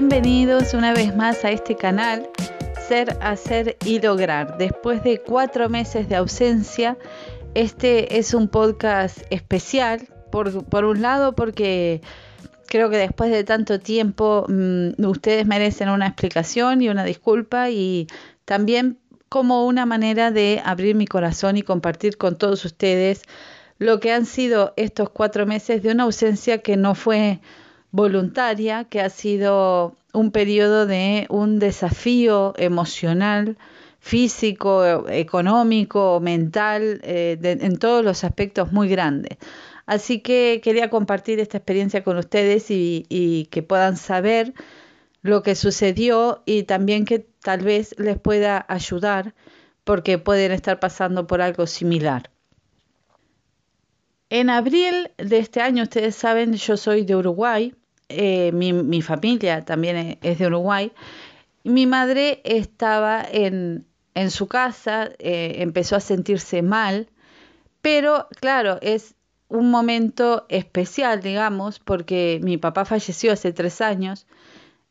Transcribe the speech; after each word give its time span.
Bienvenidos 0.00 0.74
una 0.74 0.94
vez 0.94 1.16
más 1.16 1.44
a 1.44 1.50
este 1.50 1.74
canal 1.74 2.30
Ser, 2.86 3.18
Hacer 3.20 3.76
y 3.84 4.00
Lograr. 4.00 4.56
Después 4.56 5.02
de 5.02 5.20
cuatro 5.20 5.68
meses 5.68 6.08
de 6.08 6.14
ausencia, 6.14 6.96
este 7.54 8.16
es 8.16 8.32
un 8.32 8.46
podcast 8.46 9.18
especial, 9.30 10.08
por, 10.30 10.84
un 10.84 11.02
lado 11.02 11.34
porque 11.34 12.00
creo 12.68 12.90
que 12.90 12.96
después 12.96 13.32
de 13.32 13.42
tanto 13.42 13.80
tiempo 13.80 14.46
mmm, 14.48 15.04
ustedes 15.04 15.48
merecen 15.48 15.88
una 15.88 16.06
explicación 16.06 16.80
y 16.80 16.90
una 16.90 17.02
disculpa 17.02 17.68
y 17.70 18.06
también 18.44 19.00
como 19.28 19.66
una 19.66 19.84
manera 19.84 20.30
de 20.30 20.62
abrir 20.64 20.94
mi 20.94 21.08
corazón 21.08 21.56
y 21.56 21.62
compartir 21.62 22.16
con 22.18 22.38
todos 22.38 22.64
ustedes 22.64 23.22
lo 23.78 23.98
que 23.98 24.12
han 24.12 24.26
sido 24.26 24.74
estos 24.76 25.10
cuatro 25.10 25.44
meses 25.44 25.82
de 25.82 25.90
una 25.90 26.04
ausencia 26.04 26.58
que 26.58 26.76
no 26.76 26.94
fue 26.94 27.40
voluntaria, 27.90 28.84
que 28.84 29.00
ha 29.00 29.10
sido 29.10 29.96
un 30.12 30.30
periodo 30.30 30.86
de 30.86 31.26
un 31.30 31.58
desafío 31.58 32.54
emocional, 32.56 33.56
físico, 34.00 35.08
económico, 35.08 36.20
mental, 36.20 37.00
eh, 37.02 37.38
en 37.42 37.78
todos 37.78 38.04
los 38.04 38.24
aspectos 38.24 38.72
muy 38.72 38.88
grandes. 38.88 39.38
Así 39.86 40.20
que 40.20 40.60
quería 40.62 40.90
compartir 40.90 41.40
esta 41.40 41.58
experiencia 41.58 42.04
con 42.04 42.18
ustedes 42.18 42.66
y 42.70 43.48
que 43.50 43.62
puedan 43.62 43.96
saber 43.96 44.52
lo 45.22 45.42
que 45.42 45.54
sucedió 45.54 46.42
y 46.46 46.64
también 46.64 47.04
que 47.04 47.20
tal 47.42 47.60
vez 47.60 47.94
les 47.98 48.18
pueda 48.18 48.64
ayudar 48.68 49.34
porque 49.84 50.18
pueden 50.18 50.52
estar 50.52 50.80
pasando 50.80 51.26
por 51.26 51.40
algo 51.40 51.66
similar. 51.66 52.30
En 54.30 54.50
abril 54.50 55.10
de 55.16 55.38
este 55.38 55.62
año, 55.62 55.84
ustedes 55.84 56.14
saben, 56.14 56.52
yo 56.52 56.76
soy 56.76 57.04
de 57.04 57.16
Uruguay, 57.16 57.74
eh, 58.08 58.52
mi, 58.52 58.72
mi, 58.72 59.02
familia 59.02 59.64
también 59.64 60.18
es 60.22 60.38
de 60.38 60.46
Uruguay. 60.46 60.92
Mi 61.64 61.86
madre 61.86 62.40
estaba 62.44 63.22
en, 63.30 63.86
en 64.14 64.30
su 64.30 64.46
casa, 64.48 65.10
eh, 65.18 65.56
empezó 65.58 65.96
a 65.96 66.00
sentirse 66.00 66.62
mal, 66.62 67.08
pero 67.82 68.28
claro, 68.40 68.78
es 68.82 69.14
un 69.48 69.70
momento 69.70 70.46
especial, 70.48 71.20
digamos, 71.22 71.78
porque 71.78 72.40
mi 72.42 72.56
papá 72.56 72.84
falleció 72.84 73.32
hace 73.32 73.52
tres 73.52 73.80
años, 73.80 74.26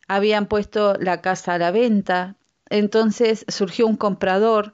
habían 0.08 0.48
puesto 0.48 0.96
la 1.00 1.22
casa 1.22 1.54
a 1.54 1.58
la 1.58 1.72
venta, 1.72 2.36
entonces 2.70 3.46
surgió 3.48 3.88
un 3.88 3.98
comprador, 3.98 4.74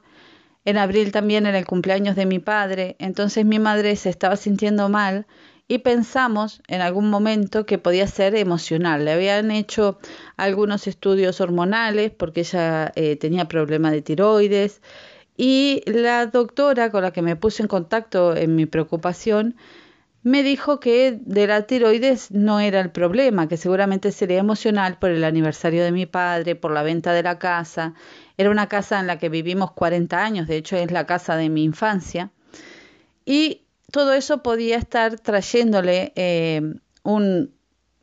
en 0.64 0.78
abril 0.78 1.12
también 1.12 1.46
era 1.46 1.58
el 1.58 1.66
cumpleaños 1.66 2.16
de 2.16 2.24
mi 2.24 2.38
padre, 2.38 2.96
entonces 2.98 3.44
mi 3.44 3.58
madre 3.58 3.96
se 3.96 4.08
estaba 4.08 4.36
sintiendo 4.36 4.88
mal 4.88 5.26
y 5.66 5.78
pensamos 5.78 6.62
en 6.68 6.80
algún 6.80 7.08
momento 7.10 7.66
que 7.66 7.78
podía 7.78 8.06
ser 8.06 8.36
emocional. 8.36 9.04
Le 9.04 9.12
habían 9.12 9.50
hecho 9.50 9.98
algunos 10.36 10.86
estudios 10.86 11.40
hormonales 11.40 12.10
porque 12.10 12.40
ella 12.40 12.92
eh, 12.96 13.16
tenía 13.16 13.48
problema 13.48 13.90
de 13.90 14.02
tiroides 14.02 14.82
y 15.36 15.82
la 15.86 16.26
doctora 16.26 16.90
con 16.90 17.02
la 17.02 17.12
que 17.12 17.22
me 17.22 17.36
puse 17.36 17.62
en 17.62 17.68
contacto 17.68 18.36
en 18.36 18.54
mi 18.54 18.66
preocupación 18.66 19.56
me 20.24 20.42
dijo 20.42 20.80
que 20.80 21.18
de 21.20 21.46
la 21.46 21.66
tiroides 21.66 22.30
no 22.30 22.58
era 22.58 22.80
el 22.80 22.90
problema, 22.90 23.46
que 23.46 23.58
seguramente 23.58 24.10
sería 24.10 24.38
emocional 24.38 24.98
por 24.98 25.10
el 25.10 25.22
aniversario 25.22 25.84
de 25.84 25.92
mi 25.92 26.06
padre, 26.06 26.56
por 26.56 26.72
la 26.72 26.82
venta 26.82 27.12
de 27.12 27.22
la 27.22 27.38
casa. 27.38 27.92
Era 28.38 28.50
una 28.50 28.66
casa 28.66 28.98
en 28.98 29.06
la 29.06 29.18
que 29.18 29.28
vivimos 29.28 29.72
40 29.72 30.24
años, 30.24 30.48
de 30.48 30.56
hecho 30.56 30.76
es 30.76 30.90
la 30.90 31.04
casa 31.04 31.36
de 31.36 31.50
mi 31.50 31.62
infancia. 31.62 32.30
Y 33.26 33.63
todo 33.94 34.12
eso 34.12 34.42
podía 34.42 34.76
estar 34.76 35.20
trayéndole 35.20 36.12
eh, 36.16 36.60
un, 37.04 37.52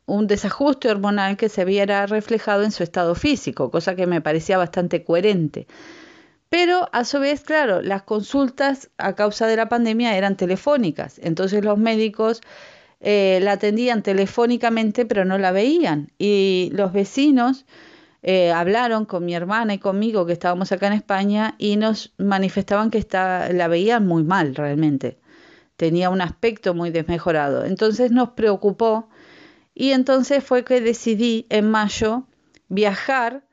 desajuste 0.06 0.88
hormonal 0.88 1.36
que 1.36 1.50
se 1.50 1.66
viera 1.66 2.06
reflejado 2.06 2.62
en 2.62 2.70
su 2.70 2.82
estado 2.82 3.14
físico, 3.14 3.70
cosa 3.70 3.94
que 3.94 4.06
me 4.06 4.22
parecía 4.22 4.56
bastante 4.56 5.04
coherente. 5.04 5.66
Pero 6.48 6.88
a 6.92 7.04
su 7.04 7.20
vez, 7.20 7.42
claro, 7.42 7.82
las 7.82 8.04
consultas 8.04 8.88
a 8.96 9.14
causa 9.14 9.46
de 9.46 9.56
la 9.56 9.68
pandemia 9.68 10.16
eran 10.16 10.38
telefónicas, 10.38 11.20
entonces 11.22 11.62
los 11.62 11.76
médicos 11.76 12.40
eh, 13.00 13.40
la 13.42 13.52
atendían 13.52 14.02
telefónicamente 14.02 15.04
pero 15.04 15.26
no 15.26 15.36
la 15.36 15.52
veían. 15.52 16.10
Y 16.18 16.70
los 16.72 16.94
vecinos 16.94 17.66
eh, 18.22 18.50
hablaron 18.50 19.04
con 19.04 19.26
mi 19.26 19.34
hermana 19.34 19.74
y 19.74 19.78
conmigo 19.78 20.24
que 20.24 20.32
estábamos 20.32 20.72
acá 20.72 20.86
en 20.86 20.94
España 20.94 21.54
y 21.58 21.76
nos 21.76 22.14
manifestaban 22.16 22.90
que 22.90 23.06
la 23.10 23.68
veían 23.68 24.06
muy 24.06 24.24
mal 24.24 24.54
realmente, 24.54 25.18
tenía 25.76 26.10
un 26.10 26.20
aspecto 26.20 26.74
muy 26.74 26.90
desmejorado, 26.90 27.64
entonces 27.64 28.10
nos 28.10 28.30
preocupó 28.30 29.08
y 29.74 29.92
entonces 29.92 30.44
fue 30.44 30.64
que 30.64 30.80
decidí 30.80 31.46
en 31.50 31.70
mayo 31.70 32.26
viajar 32.68 33.44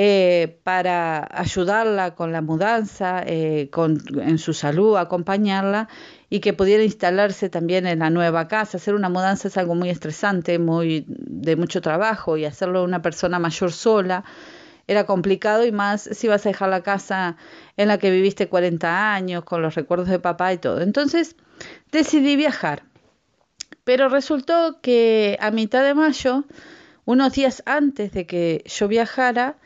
eh, 0.00 0.60
para 0.62 1.26
ayudarla 1.28 2.14
con 2.14 2.30
la 2.30 2.40
mudanza, 2.40 3.20
eh, 3.26 3.68
con, 3.72 4.00
en 4.20 4.38
su 4.38 4.54
salud, 4.54 4.96
acompañarla 4.96 5.88
y 6.30 6.38
que 6.38 6.52
pudiera 6.52 6.84
instalarse 6.84 7.48
también 7.48 7.84
en 7.84 7.98
la 7.98 8.08
nueva 8.08 8.46
casa. 8.46 8.76
Hacer 8.76 8.94
una 8.94 9.08
mudanza 9.08 9.48
es 9.48 9.56
algo 9.56 9.74
muy 9.74 9.90
estresante, 9.90 10.60
muy 10.60 11.04
de 11.08 11.56
mucho 11.56 11.80
trabajo 11.80 12.36
y 12.36 12.44
hacerlo 12.44 12.84
una 12.84 13.02
persona 13.02 13.40
mayor 13.40 13.72
sola 13.72 14.24
era 14.86 15.04
complicado 15.04 15.66
y 15.66 15.72
más 15.72 16.02
si 16.02 16.28
vas 16.28 16.46
a 16.46 16.50
dejar 16.50 16.68
la 16.68 16.82
casa 16.84 17.36
en 17.76 17.88
la 17.88 17.98
que 17.98 18.12
viviste 18.12 18.48
40 18.48 19.14
años, 19.14 19.42
con 19.42 19.62
los 19.62 19.74
recuerdos 19.74 20.08
de 20.08 20.20
papá 20.20 20.52
y 20.52 20.58
todo. 20.58 20.80
Entonces 20.80 21.34
decidí 21.92 22.36
viajar. 22.36 22.82
Pero 23.84 24.08
resultó 24.08 24.80
que 24.82 25.38
a 25.40 25.50
mitad 25.50 25.82
de 25.84 25.94
mayo, 25.94 26.44
unos 27.04 27.32
días 27.32 27.62
antes 27.66 28.12
de 28.12 28.26
que 28.26 28.62
yo 28.66 28.88
viajara, 28.88 29.56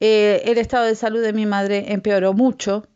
eh, 0.00 0.42
el 0.46 0.56
estado 0.56 0.86
de 0.86 0.94
salud 0.94 1.20
de 1.20 1.34
mi 1.34 1.44
madre 1.44 1.92
empeoró 1.92 2.32
mucho, 2.32 2.86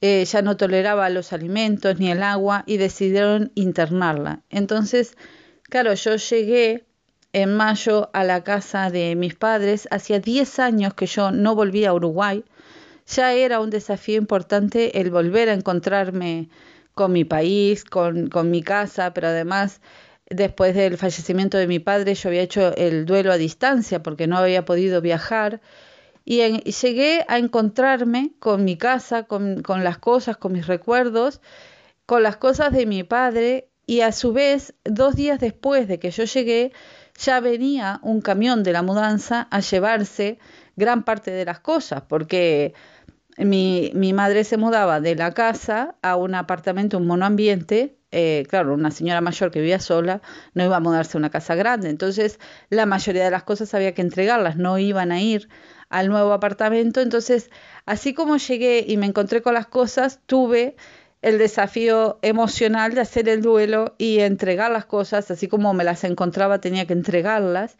eh, 0.00 0.24
ya 0.24 0.42
no 0.42 0.56
toleraba 0.56 1.08
los 1.08 1.32
alimentos 1.32 1.98
ni 1.98 2.10
el 2.10 2.22
agua 2.22 2.62
y 2.66 2.76
decidieron 2.76 3.50
internarla. 3.54 4.42
Entonces, 4.50 5.16
claro, 5.64 5.94
yo 5.94 6.16
llegué 6.16 6.86
en 7.32 7.54
mayo 7.56 8.10
a 8.12 8.22
la 8.22 8.44
casa 8.44 8.90
de 8.90 9.16
mis 9.16 9.34
padres, 9.34 9.88
hacía 9.90 10.20
10 10.20 10.58
años 10.58 10.94
que 10.94 11.06
yo 11.06 11.32
no 11.32 11.54
volví 11.54 11.84
a 11.84 11.92
Uruguay, 11.92 12.44
ya 13.06 13.32
era 13.32 13.60
un 13.60 13.70
desafío 13.70 14.18
importante 14.18 15.00
el 15.00 15.10
volver 15.10 15.48
a 15.48 15.54
encontrarme 15.54 16.48
con 16.96 17.12
mi 17.12 17.26
país, 17.26 17.84
con, 17.84 18.30
con 18.30 18.50
mi 18.50 18.62
casa, 18.62 19.12
pero 19.12 19.28
además 19.28 19.82
después 20.30 20.74
del 20.74 20.96
fallecimiento 20.96 21.58
de 21.58 21.66
mi 21.66 21.78
padre 21.78 22.14
yo 22.14 22.30
había 22.30 22.40
hecho 22.40 22.74
el 22.74 23.04
duelo 23.04 23.32
a 23.32 23.36
distancia 23.36 24.02
porque 24.02 24.26
no 24.26 24.38
había 24.38 24.64
podido 24.64 25.02
viajar. 25.02 25.60
Y, 26.24 26.40
llegué 26.40 27.24
a 27.28 27.36
encontrarme 27.36 28.32
con 28.38 28.64
mi 28.64 28.78
casa, 28.78 29.24
con, 29.24 29.62
con, 29.62 29.84
las 29.84 29.98
cosas, 29.98 30.38
con 30.38 30.52
mis 30.52 30.66
recuerdos, 30.66 31.42
con 32.06 32.22
las 32.22 32.38
cosas 32.38 32.72
de 32.72 32.86
mi 32.86 33.04
padre 33.04 33.68
y 33.84 34.00
a 34.00 34.10
su 34.10 34.32
vez, 34.32 34.72
dos 34.84 35.16
días 35.16 35.38
después 35.38 35.88
de 35.88 35.98
que 35.98 36.10
yo 36.10 36.24
llegué, 36.24 36.72
ya 37.18 37.40
venía 37.40 38.00
un 38.02 38.22
camión 38.22 38.62
de 38.62 38.72
la 38.72 38.82
mudanza 38.82 39.48
a 39.50 39.60
llevarse 39.60 40.38
gran 40.76 41.04
parte 41.04 41.30
de 41.30 41.44
las 41.44 41.60
cosas, 41.60 42.04
porque 42.08 42.72
mi, 43.38 43.90
mi 43.94 44.12
madre 44.12 44.44
se 44.44 44.56
mudaba 44.56 45.00
de 45.00 45.14
la 45.14 45.32
casa 45.32 45.96
a 46.02 46.16
un 46.16 46.34
apartamento, 46.34 46.98
un 46.98 47.06
monoambiente, 47.06 47.98
eh, 48.12 48.44
claro, 48.48 48.74
una 48.74 48.90
señora 48.90 49.20
mayor 49.20 49.50
que 49.50 49.60
vivía 49.60 49.80
sola 49.80 50.22
no 50.54 50.64
iba 50.64 50.76
a 50.76 50.80
mudarse 50.80 51.16
a 51.16 51.20
una 51.20 51.30
casa 51.30 51.54
grande, 51.54 51.90
entonces 51.90 52.38
la 52.70 52.86
mayoría 52.86 53.24
de 53.24 53.30
las 53.30 53.42
cosas 53.42 53.74
había 53.74 53.92
que 53.92 54.02
entregarlas, 54.02 54.56
no 54.56 54.78
iban 54.78 55.12
a 55.12 55.20
ir 55.20 55.48
al 55.88 56.08
nuevo 56.08 56.32
apartamento. 56.32 57.00
Entonces, 57.00 57.50
así 57.84 58.14
como 58.14 58.36
llegué 58.36 58.84
y 58.86 58.96
me 58.96 59.06
encontré 59.06 59.42
con 59.42 59.54
las 59.54 59.66
cosas, 59.66 60.20
tuve 60.26 60.76
el 61.22 61.38
desafío 61.38 62.18
emocional 62.22 62.94
de 62.94 63.00
hacer 63.00 63.28
el 63.28 63.42
duelo 63.42 63.94
y 63.98 64.20
entregar 64.20 64.70
las 64.70 64.86
cosas, 64.86 65.30
así 65.30 65.48
como 65.48 65.74
me 65.74 65.84
las 65.84 66.04
encontraba 66.04 66.60
tenía 66.60 66.86
que 66.86 66.92
entregarlas 66.92 67.76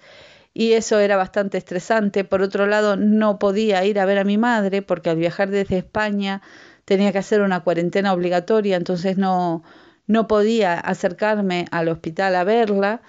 y 0.59 0.73
eso 0.73 0.99
era 1.01 1.19
bastante 1.19 1.59
estresante. 1.59 2.25
Por 2.25 2.41
otro 2.41 2.67
lado, 2.67 2.97
no 2.97 3.39
podía 3.39 3.85
ir 3.85 4.01
a 4.01 4.07
ver 4.07 4.17
a 4.17 4.25
mi 4.25 4.39
madre 4.39 4.81
porque 4.81 5.11
al 5.11 5.19
viajar 5.19 5.51
desde 5.51 5.77
España 5.77 6.41
tenía 6.87 7.13
que 7.13 7.19
hacer 7.19 7.43
una 7.43 7.61
cuarentena 7.61 8.15
obligatoria, 8.15 8.77
entonces 8.77 9.19
no, 9.19 9.63
no 10.07 10.27
podía 10.27 10.81
acercarme 10.81 11.67
al 11.73 11.89
hospital 11.89 12.35
a 12.37 12.45
verla 12.45 13.03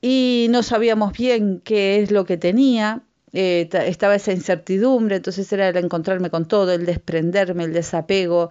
y 0.00 0.46
no 0.48 0.62
sabíamos 0.62 1.12
bien 1.12 1.60
qué 1.62 2.00
es 2.00 2.10
lo 2.10 2.24
que 2.24 2.38
tenía 2.38 3.02
eh, 3.34 3.68
estaba 3.86 4.14
esa 4.14 4.32
incertidumbre, 4.32 5.16
entonces 5.16 5.52
era 5.52 5.68
el 5.68 5.76
encontrarme 5.76 6.30
con 6.30 6.48
todo, 6.48 6.72
el 6.72 6.86
desprenderme, 6.86 7.64
el 7.64 7.74
desapego, 7.74 8.48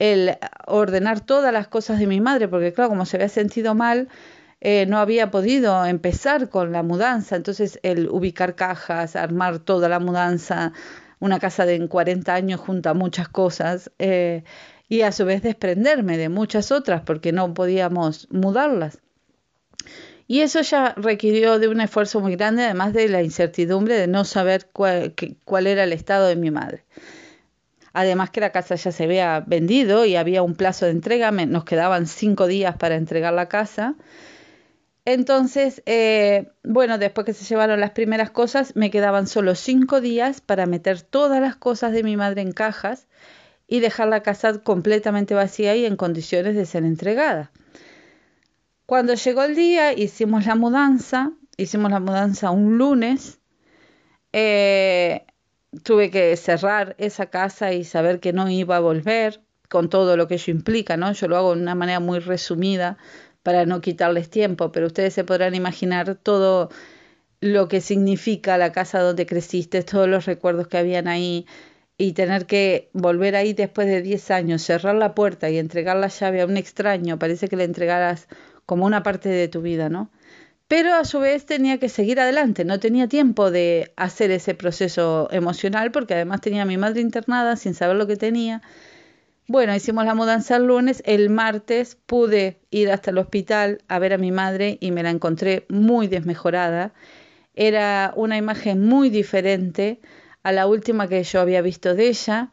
el 0.00 0.36
ordenar 0.66 1.20
todas 1.20 1.52
las 1.52 1.68
cosas 1.68 2.00
de 2.00 2.08
mi 2.08 2.20
madre, 2.20 2.48
porque 2.48 2.72
claro, 2.72 2.90
como 2.90 3.06
se 3.06 3.18
había 3.18 3.28
sentido 3.28 3.76
mal, 3.76 4.08
eh, 4.60 4.86
no 4.86 4.98
había 4.98 5.30
podido 5.30 5.84
empezar 5.86 6.48
con 6.48 6.72
la 6.72 6.82
mudanza, 6.82 7.36
entonces 7.36 7.78
el 7.82 8.08
ubicar 8.08 8.56
cajas, 8.56 9.14
armar 9.14 9.60
toda 9.60 9.88
la 9.88 10.00
mudanza, 10.00 10.72
una 11.20 11.38
casa 11.38 11.64
de 11.64 11.86
40 11.88 12.34
años 12.34 12.60
junta 12.60 12.94
muchas 12.94 13.28
cosas 13.28 13.90
eh, 13.98 14.44
y 14.88 15.02
a 15.02 15.12
su 15.12 15.24
vez 15.24 15.42
desprenderme 15.42 16.16
de 16.16 16.28
muchas 16.28 16.72
otras 16.72 17.02
porque 17.02 17.32
no 17.32 17.54
podíamos 17.54 18.28
mudarlas. 18.30 18.98
Y 20.26 20.40
eso 20.40 20.60
ya 20.60 20.92
requirió 20.96 21.58
de 21.58 21.68
un 21.68 21.80
esfuerzo 21.80 22.20
muy 22.20 22.36
grande, 22.36 22.64
además 22.64 22.92
de 22.92 23.08
la 23.08 23.22
incertidumbre 23.22 23.94
de 23.94 24.08
no 24.08 24.24
saber 24.24 24.68
cuál, 24.72 25.14
cuál 25.44 25.66
era 25.66 25.84
el 25.84 25.92
estado 25.92 26.26
de 26.26 26.36
mi 26.36 26.50
madre. 26.50 26.84
Además 27.94 28.30
que 28.30 28.40
la 28.40 28.52
casa 28.52 28.74
ya 28.74 28.92
se 28.92 29.04
había 29.04 29.40
vendido 29.40 30.04
y 30.04 30.16
había 30.16 30.42
un 30.42 30.54
plazo 30.54 30.84
de 30.84 30.92
entrega, 30.92 31.30
nos 31.30 31.64
quedaban 31.64 32.06
cinco 32.06 32.46
días 32.46 32.76
para 32.76 32.96
entregar 32.96 33.32
la 33.32 33.48
casa. 33.48 33.94
Entonces, 35.10 35.82
eh, 35.86 36.50
bueno, 36.64 36.98
después 36.98 37.24
que 37.24 37.32
se 37.32 37.46
llevaron 37.46 37.80
las 37.80 37.92
primeras 37.92 38.30
cosas, 38.30 38.76
me 38.76 38.90
quedaban 38.90 39.26
solo 39.26 39.54
cinco 39.54 40.02
días 40.02 40.42
para 40.42 40.66
meter 40.66 41.00
todas 41.00 41.40
las 41.40 41.56
cosas 41.56 41.92
de 41.92 42.02
mi 42.02 42.18
madre 42.18 42.42
en 42.42 42.52
cajas 42.52 43.08
y 43.66 43.80
dejar 43.80 44.08
la 44.08 44.22
casa 44.22 44.58
completamente 44.62 45.32
vacía 45.32 45.74
y 45.76 45.86
en 45.86 45.96
condiciones 45.96 46.56
de 46.56 46.66
ser 46.66 46.84
entregada. 46.84 47.50
Cuando 48.84 49.14
llegó 49.14 49.44
el 49.44 49.56
día, 49.56 49.94
hicimos 49.94 50.44
la 50.44 50.56
mudanza, 50.56 51.32
hicimos 51.56 51.90
la 51.90 52.00
mudanza 52.00 52.50
un 52.50 52.76
lunes. 52.76 53.38
Eh, 54.34 55.24
tuve 55.84 56.10
que 56.10 56.36
cerrar 56.36 56.96
esa 56.98 57.30
casa 57.30 57.72
y 57.72 57.84
saber 57.84 58.20
que 58.20 58.34
no 58.34 58.50
iba 58.50 58.76
a 58.76 58.80
volver, 58.80 59.40
con 59.70 59.88
todo 59.88 60.16
lo 60.16 60.28
que 60.28 60.36
eso 60.36 60.50
implica, 60.50 60.96
¿no? 60.96 61.12
Yo 61.12 61.28
lo 61.28 61.36
hago 61.36 61.54
de 61.54 61.62
una 61.62 61.74
manera 61.74 62.00
muy 62.00 62.18
resumida 62.18 62.96
para 63.48 63.64
no 63.64 63.80
quitarles 63.80 64.28
tiempo, 64.28 64.72
pero 64.72 64.88
ustedes 64.88 65.14
se 65.14 65.24
podrán 65.24 65.54
imaginar 65.54 66.16
todo 66.16 66.68
lo 67.40 67.66
que 67.66 67.80
significa 67.80 68.58
la 68.58 68.72
casa 68.72 69.00
donde 69.00 69.24
creciste, 69.24 69.82
todos 69.82 70.06
los 70.06 70.26
recuerdos 70.26 70.68
que 70.68 70.76
habían 70.76 71.08
ahí 71.08 71.46
y 71.96 72.12
tener 72.12 72.44
que 72.44 72.90
volver 72.92 73.36
ahí 73.36 73.54
después 73.54 73.86
de 73.86 74.02
10 74.02 74.30
años, 74.32 74.60
cerrar 74.60 74.96
la 74.96 75.14
puerta 75.14 75.48
y 75.48 75.56
entregar 75.56 75.96
la 75.96 76.08
llave 76.08 76.42
a 76.42 76.44
un 76.44 76.58
extraño, 76.58 77.18
parece 77.18 77.48
que 77.48 77.56
le 77.56 77.64
entregaras 77.64 78.28
como 78.66 78.84
una 78.84 79.02
parte 79.02 79.30
de 79.30 79.48
tu 79.48 79.62
vida, 79.62 79.88
¿no? 79.88 80.10
Pero 80.66 80.92
a 80.92 81.06
su 81.06 81.18
vez 81.20 81.46
tenía 81.46 81.78
que 81.78 81.88
seguir 81.88 82.20
adelante, 82.20 82.66
no 82.66 82.78
tenía 82.78 83.08
tiempo 83.08 83.50
de 83.50 83.94
hacer 83.96 84.30
ese 84.30 84.54
proceso 84.54 85.28
emocional 85.30 85.90
porque 85.90 86.12
además 86.12 86.42
tenía 86.42 86.64
a 86.64 86.66
mi 86.66 86.76
madre 86.76 87.00
internada 87.00 87.56
sin 87.56 87.72
saber 87.72 87.96
lo 87.96 88.06
que 88.06 88.16
tenía 88.16 88.60
bueno, 89.48 89.74
hicimos 89.74 90.04
la 90.04 90.14
mudanza 90.14 90.56
el 90.56 90.64
lunes, 90.64 91.02
el 91.06 91.30
martes 91.30 91.96
pude 92.04 92.60
ir 92.70 92.90
hasta 92.90 93.10
el 93.10 93.18
hospital 93.18 93.82
a 93.88 93.98
ver 93.98 94.12
a 94.12 94.18
mi 94.18 94.30
madre 94.30 94.76
y 94.78 94.90
me 94.90 95.02
la 95.02 95.08
encontré 95.08 95.64
muy 95.70 96.06
desmejorada. 96.06 96.92
Era 97.54 98.12
una 98.14 98.36
imagen 98.36 98.84
muy 98.84 99.08
diferente 99.08 100.00
a 100.42 100.52
la 100.52 100.66
última 100.66 101.08
que 101.08 101.22
yo 101.22 101.40
había 101.40 101.62
visto 101.62 101.94
de 101.94 102.08
ella. 102.08 102.52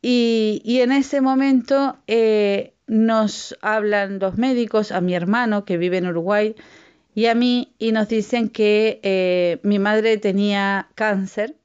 Y, 0.00 0.78
en 0.80 0.92
ese 0.92 1.20
momento 1.20 1.96
eh, 2.06 2.74
nos 2.86 3.58
hablan 3.60 4.20
los 4.20 4.38
médicos, 4.38 4.92
a 4.92 5.00
mi 5.00 5.14
hermano 5.14 5.64
que 5.64 5.76
vive 5.76 5.98
en 5.98 6.06
Uruguay 6.06 6.54
y 7.16 7.26
a 7.26 7.34
mí, 7.34 7.74
y 7.78 7.90
nos 7.90 8.08
dicen 8.08 8.48
que 8.48 9.00
eh, 9.02 9.58
mi 9.64 9.80
madre 9.80 10.18
tenía 10.18 10.88
cáncer 10.94 11.56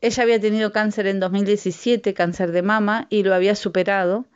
ella 0.00 0.22
había 0.22 0.40
tenido 0.40 0.72
cáncer 0.72 1.06
en 1.06 1.20
2017, 1.20 2.14
cáncer 2.14 2.52
de 2.52 2.62
mama, 2.62 3.06
y 3.10 3.22
lo 3.22 3.34
había 3.34 3.54
superado. 3.54 4.26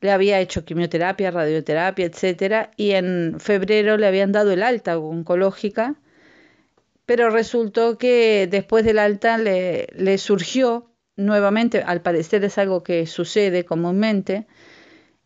Le 0.00 0.10
había 0.10 0.40
hecho 0.40 0.64
quimioterapia, 0.64 1.30
radioterapia, 1.30 2.06
etcétera, 2.06 2.70
y 2.76 2.92
en 2.92 3.36
febrero 3.38 3.96
le 3.96 4.06
habían 4.06 4.32
dado 4.32 4.52
el 4.52 4.62
alta 4.62 4.98
oncológica, 4.98 5.96
pero 7.06 7.30
resultó 7.30 7.98
que 7.98 8.48
después 8.50 8.84
del 8.84 8.98
alta 8.98 9.38
le, 9.38 9.86
le 9.94 10.18
surgió 10.18 10.90
nuevamente, 11.16 11.82
al 11.82 12.02
parecer 12.02 12.44
es 12.44 12.58
algo 12.58 12.82
que 12.82 13.06
sucede 13.06 13.64
comúnmente, 13.64 14.46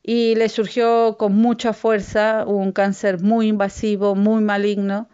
y 0.03 0.35
le 0.37 0.49
surgió 0.49 1.17
con 1.19 1.35
mucha 1.35 1.73
fuerza 1.73 2.45
un 2.47 2.73
cáncer 2.73 3.21
muy 3.21 3.49
invasivo, 3.49 4.15
muy 4.15 4.43
maligno, 4.43 5.09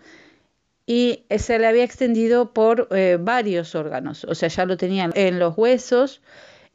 y 0.87 1.25
se 1.37 1.59
le 1.59 1.67
había 1.67 1.85
extendido 1.85 2.53
por 2.53 2.89
eh, 2.93 3.19
varios 3.21 3.75
órganos, 3.75 4.25
o 4.25 4.35
sea, 4.35 4.49
ya 4.49 4.65
lo 4.65 4.77
tenían 4.77 5.13
en 5.15 5.39
los 5.39 5.59
huesos, 5.59 6.23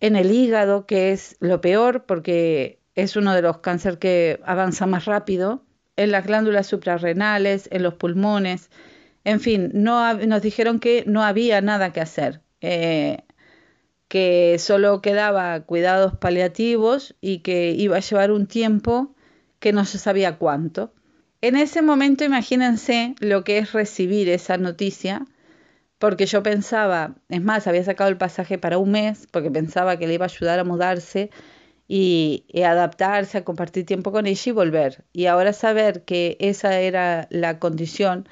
en 0.01 0.15
el 0.15 0.31
hígado, 0.31 0.85
que 0.85 1.11
es 1.11 1.37
lo 1.39 1.61
peor 1.61 2.05
porque 2.05 2.79
es 2.95 3.15
uno 3.15 3.33
de 3.33 3.41
los 3.41 3.59
cánceres 3.59 3.99
que 3.99 4.41
avanza 4.45 4.85
más 4.85 5.05
rápido, 5.05 5.63
en 5.95 6.11
las 6.11 6.25
glándulas 6.25 6.67
suprarrenales, 6.67 7.69
en 7.71 7.83
los 7.83 7.93
pulmones, 7.93 8.69
en 9.23 9.39
fin, 9.39 9.71
no, 9.73 10.13
nos 10.13 10.41
dijeron 10.41 10.79
que 10.79 11.03
no 11.05 11.23
había 11.23 11.61
nada 11.61 11.93
que 11.93 12.01
hacer, 12.01 12.41
eh, 12.61 13.23
que 14.07 14.57
solo 14.59 15.01
quedaba 15.01 15.61
cuidados 15.61 16.17
paliativos 16.17 17.15
y 17.21 17.39
que 17.39 17.71
iba 17.71 17.97
a 17.97 18.01
llevar 18.01 18.31
un 18.31 18.47
tiempo 18.47 19.15
que 19.59 19.73
no 19.73 19.85
se 19.85 19.99
sabía 19.99 20.37
cuánto. 20.37 20.93
En 21.41 21.55
ese 21.55 21.81
momento 21.81 22.23
imagínense 22.23 23.15
lo 23.19 23.43
que 23.43 23.57
es 23.57 23.73
recibir 23.73 24.29
esa 24.29 24.57
noticia, 24.57 25.25
porque 25.97 26.27
yo 26.27 26.43
pensaba, 26.43 27.15
es 27.29 27.41
más, 27.41 27.65
había 27.67 27.83
sacado 27.83 28.09
el 28.11 28.17
pasaje 28.17 28.59
para 28.59 28.77
un 28.77 28.91
mes, 28.91 29.27
porque 29.31 29.49
pensaba 29.49 29.97
que 29.97 30.07
le 30.07 30.15
iba 30.15 30.25
a 30.25 30.29
ayudar 30.29 30.59
a 30.59 30.63
mudarse 30.63 31.31
y, 31.87 32.45
adaptarse, 32.63 33.39
a 33.39 33.43
compartir 33.43 33.85
tiempo 33.85 34.11
con 34.11 34.27
ella 34.27 34.41
y 34.45 34.51
volver. 34.51 35.03
Y 35.13 35.25
ahora 35.25 35.53
saber 35.53 36.03
que 36.03 36.37
esa 36.39 36.79
era 36.79 37.27
la 37.31 37.59
condición 37.59 38.27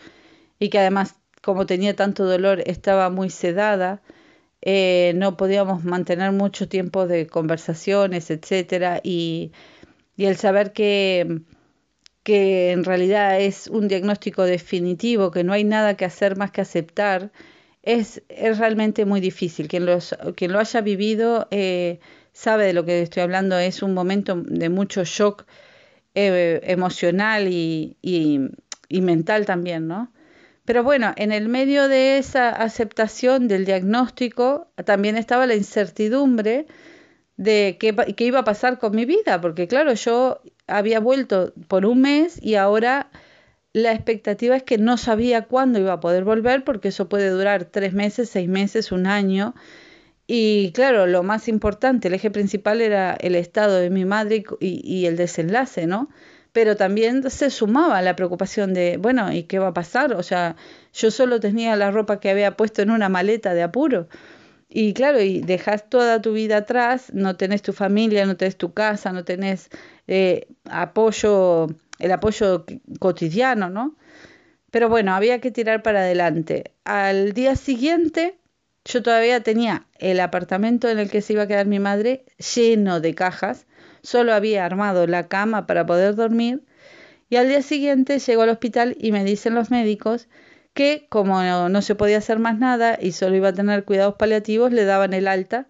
y 0.59 0.69
que 0.69 0.79
además, 0.79 1.15
como 1.41 1.65
tenía 1.65 1.95
tanto 1.95 2.25
dolor, 2.25 2.61
estaba 2.67 3.09
muy 3.09 3.29
sedada, 3.31 4.01
eh, 4.61 5.13
no 5.15 5.37
podíamos 5.37 5.83
mantener 5.83 6.31
mucho 6.31 6.69
tiempo 6.69 7.07
de 7.07 7.27
conversaciones, 7.27 8.29
etcétera, 8.31 9.01
y, 9.03 9.51
y 10.15 10.25
el 10.25 10.37
saber 10.37 10.73
que 10.73 11.41
que 12.23 12.71
en 12.71 12.83
realidad 12.83 13.39
es 13.39 13.67
un 13.67 13.87
diagnóstico 13.87 14.43
definitivo, 14.43 15.31
que 15.31 15.43
no 15.43 15.53
hay 15.53 15.63
nada 15.63 15.95
que 15.95 16.05
hacer 16.05 16.37
más 16.37 16.51
que 16.51 16.61
aceptar, 16.61 17.31
es, 17.83 18.23
es 18.29 18.57
realmente 18.59 19.05
muy 19.05 19.21
difícil. 19.21 19.67
Quien, 19.67 19.85
los, 19.85 20.15
quien 20.35 20.51
lo 20.51 20.59
haya 20.59 20.81
vivido 20.81 21.47
eh, 21.51 21.99
sabe 22.33 22.65
de 22.65 22.73
lo 22.73 22.85
que 22.85 23.01
estoy 23.01 23.23
hablando, 23.23 23.57
es 23.57 23.81
un 23.81 23.93
momento 23.93 24.35
de 24.35 24.69
mucho 24.69 25.03
shock 25.03 25.45
eh, 26.15 26.59
emocional 26.63 27.47
y, 27.47 27.97
y 28.01 29.01
mental 29.01 29.45
también, 29.45 29.87
¿no? 29.87 30.11
Pero 30.69 30.83
bueno, 30.83 31.13
en 31.15 31.31
el 31.31 31.49
medio 31.49 31.87
de 31.87 32.19
esa 32.19 32.49
aceptación 32.49 33.47
del 33.47 33.65
diagnóstico 33.65 34.71
también 34.85 35.17
estaba 35.17 35.47
la 35.47 35.55
incertidumbre 35.55 36.67
de 37.37 37.77
qué, 37.79 37.95
qué, 38.15 38.25
iba 38.25 38.39
a 38.39 38.43
pasar 38.43 38.77
con 38.77 38.95
mi 38.95 39.05
vida, 39.05 39.41
porque 39.41 39.67
claro, 39.67 39.93
yo 39.93 40.41
había 40.69 40.99
vuelto 40.99 41.53
por 41.67 41.85
un 41.85 42.01
mes 42.01 42.39
y 42.41 42.55
ahora 42.55 43.09
la 43.73 43.93
expectativa 43.93 44.55
es 44.55 44.63
que 44.63 44.77
no 44.77 44.97
sabía 44.97 45.43
cuándo 45.43 45.79
iba 45.79 45.93
a 45.93 45.99
poder 45.99 46.23
volver 46.23 46.63
porque 46.63 46.89
eso 46.89 47.07
puede 47.09 47.29
durar 47.29 47.65
tres 47.65 47.93
meses, 47.93 48.29
seis 48.29 48.49
meses, 48.49 48.91
un 48.91 49.07
año. 49.07 49.53
Y 50.27 50.71
claro, 50.73 51.07
lo 51.07 51.23
más 51.23 51.47
importante, 51.47 52.07
el 52.07 52.13
eje 52.13 52.31
principal 52.31 52.81
era 52.81 53.13
el 53.15 53.35
estado 53.35 53.77
de 53.77 53.89
mi 53.89 54.05
madre 54.05 54.43
y, 54.59 55.05
el 55.05 55.17
desenlace, 55.17 55.87
¿no? 55.87 56.09
Pero 56.51 56.75
también 56.75 57.29
se 57.29 57.49
sumaba 57.49 58.01
la 58.01 58.15
preocupación 58.15 58.73
de, 58.73 58.97
bueno, 58.97 59.31
¿y 59.33 59.43
qué 59.43 59.59
va 59.59 59.69
a 59.69 59.73
pasar? 59.73 60.13
O 60.13 60.23
sea, 60.23 60.55
yo 60.93 61.11
solo 61.11 61.39
tenía 61.39 61.75
la 61.75 61.91
ropa 61.91 62.19
que 62.19 62.29
había 62.29 62.57
puesto 62.57 62.81
en 62.81 62.91
una 62.91 63.09
maleta 63.09 63.53
de 63.53 63.63
apuro. 63.63 64.07
Y 64.69 64.93
claro, 64.93 65.19
y 65.19 65.41
dejas 65.41 65.89
toda 65.89 66.21
tu 66.21 66.33
vida 66.33 66.57
atrás, 66.57 67.11
no 67.13 67.35
tenés 67.35 67.63
tu 67.63 67.73
familia, 67.73 68.25
no 68.27 68.37
tenés 68.37 68.55
tu 68.55 68.71
casa, 68.73 69.11
no 69.11 69.23
tenés 69.25 69.69
eh, 70.11 70.47
apoyo, 70.65 71.67
el 71.99 72.11
apoyo 72.11 72.65
cotidiano, 72.99 73.69
¿no? 73.69 73.95
Pero 74.71 74.89
bueno, 74.89 75.13
había 75.13 75.39
que 75.39 75.51
tirar 75.51 75.83
para 75.83 75.99
adelante. 75.99 76.73
Al 76.83 77.33
día 77.33 77.55
siguiente, 77.55 78.39
yo 78.85 79.03
todavía 79.03 79.41
tenía 79.43 79.85
el 79.99 80.19
apartamento 80.19 80.89
en 80.89 80.97
el 80.97 81.11
que 81.11 81.21
se 81.21 81.33
iba 81.33 81.43
a 81.43 81.47
quedar 81.47 81.67
mi 81.67 81.77
madre 81.77 82.25
lleno 82.55 82.99
de 83.01 83.13
cajas, 83.13 83.67
solo 84.01 84.33
había 84.33 84.65
armado 84.65 85.05
la 85.05 85.27
cama 85.27 85.67
para 85.67 85.85
poder 85.85 86.15
dormir, 86.15 86.63
y 87.29 87.35
al 87.35 87.47
día 87.47 87.61
siguiente 87.61 88.17
llego 88.17 88.41
al 88.41 88.49
hospital 88.49 88.97
y 88.99 89.11
me 89.11 89.23
dicen 89.23 89.53
los 89.53 89.69
médicos 89.69 90.27
que 90.73 91.05
como 91.09 91.39
no, 91.69 91.81
se 91.83 91.93
podía 91.93 92.17
hacer 92.17 92.39
más 92.39 92.57
nada 92.57 92.97
y 92.99 93.11
solo 93.11 93.35
iba 93.35 93.49
a 93.49 93.53
tener 93.53 93.85
cuidados 93.85 94.15
paliativos, 94.15 94.71
le 94.71 94.85
daban 94.85 95.13
el 95.13 95.27
alta 95.27 95.67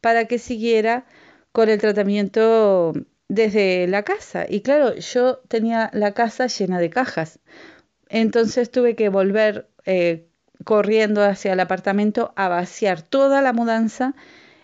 para 0.00 0.24
que 0.24 0.38
siguiera 0.38 1.04
con 1.52 1.68
el 1.68 1.78
tratamiento 1.78 2.94
desde 3.28 3.86
la 3.88 4.02
casa. 4.02 4.46
Y 4.48 4.60
claro, 4.60 4.94
yo 4.96 5.38
tenía 5.48 5.90
la 5.92 6.12
casa 6.12 6.46
llena 6.46 6.78
de 6.78 6.90
cajas. 6.90 7.40
Entonces 8.08 8.70
tuve 8.70 8.96
que 8.96 9.08
volver 9.08 9.68
eh, 9.86 10.26
corriendo 10.64 11.22
hacia 11.24 11.52
el 11.52 11.60
apartamento 11.60 12.32
a 12.36 12.48
vaciar 12.48 13.02
toda 13.02 13.42
la 13.42 13.52
mudanza 13.52 14.14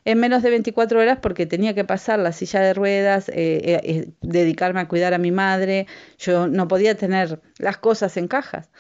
en 0.05 0.19
menos 0.19 0.43
de 0.43 0.51
24 0.51 1.01
horas 1.01 1.19
porque 1.21 1.47
tenía 1.47 1.75
que 1.75 1.85
pasar 1.85 2.19
la 2.19 2.33
silla 2.33 2.61
de 2.61 2.75
ruedas, 2.75 3.29
eh, 3.29 3.81
eh, 3.85 4.09
dedicarme 4.23 4.81
a 4.81 4.89
cuidar 4.89 5.15
a 5.15 5.19
mi 5.19 5.31
madre. 5.31 5.87
Yo 6.19 6.49
no 6.49 6.69
podía 6.69 6.95
tener 6.97 7.41
las 7.59 7.77
cosas 7.79 8.17
en 8.17 8.29
cajas. 8.29 8.71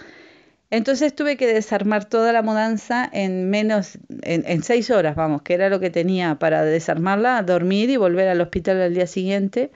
Entonces 0.70 1.14
tuve 1.14 1.36
que 1.36 1.46
desarmar 1.52 2.04
toda 2.04 2.32
la 2.32 2.42
mudanza 2.42 3.08
en 3.12 3.50
menos, 3.50 3.98
en, 4.22 4.62
seis 4.62 4.90
horas, 4.90 5.16
vamos, 5.16 5.42
que 5.42 5.54
era 5.54 5.68
lo 5.68 5.80
que 5.80 5.90
tenía 5.90 6.36
para 6.36 6.64
desarmarla, 6.64 7.42
dormir 7.42 7.90
y 7.90 7.96
volver 7.96 8.28
al 8.28 8.40
hospital 8.40 8.80
al 8.80 8.94
día 8.94 9.08
siguiente. 9.08 9.72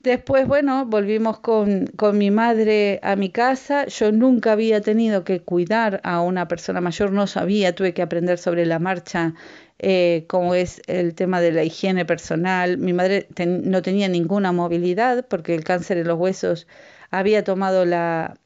Después, 0.00 0.46
bueno, 0.46 0.86
volvimos 0.86 1.40
con, 1.40 1.86
con, 1.96 2.16
mi 2.18 2.30
madre 2.30 3.00
a 3.02 3.16
mi 3.16 3.30
casa. 3.30 3.86
Yo 3.86 4.12
nunca 4.12 4.52
había 4.52 4.80
tenido 4.80 5.24
que 5.24 5.40
cuidar 5.40 6.00
a 6.04 6.20
una 6.22 6.46
persona 6.46 6.80
mayor, 6.80 7.10
no 7.10 7.26
sabía, 7.26 7.74
tuve 7.74 7.92
que 7.94 8.02
aprender 8.02 8.38
sobre 8.38 8.64
la 8.64 8.78
marcha 8.78 9.34
eh, 9.80 10.24
cómo 10.28 10.54
es 10.54 10.82
el 10.86 11.16
tema 11.16 11.40
de 11.40 11.50
la 11.50 11.64
higiene 11.64 12.04
personal. 12.04 12.78
Mi 12.78 12.92
madre 12.92 13.26
no 13.44 13.82
tenía 13.82 14.08
ninguna 14.08 14.52
movilidad 14.52 15.26
porque 15.26 15.56
el 15.56 15.64
cáncer 15.64 15.98
en 15.98 16.06
los 16.06 16.18
huesos 16.18 16.68
había 17.10 17.42
tomado 17.42 17.84
la, 17.84 18.36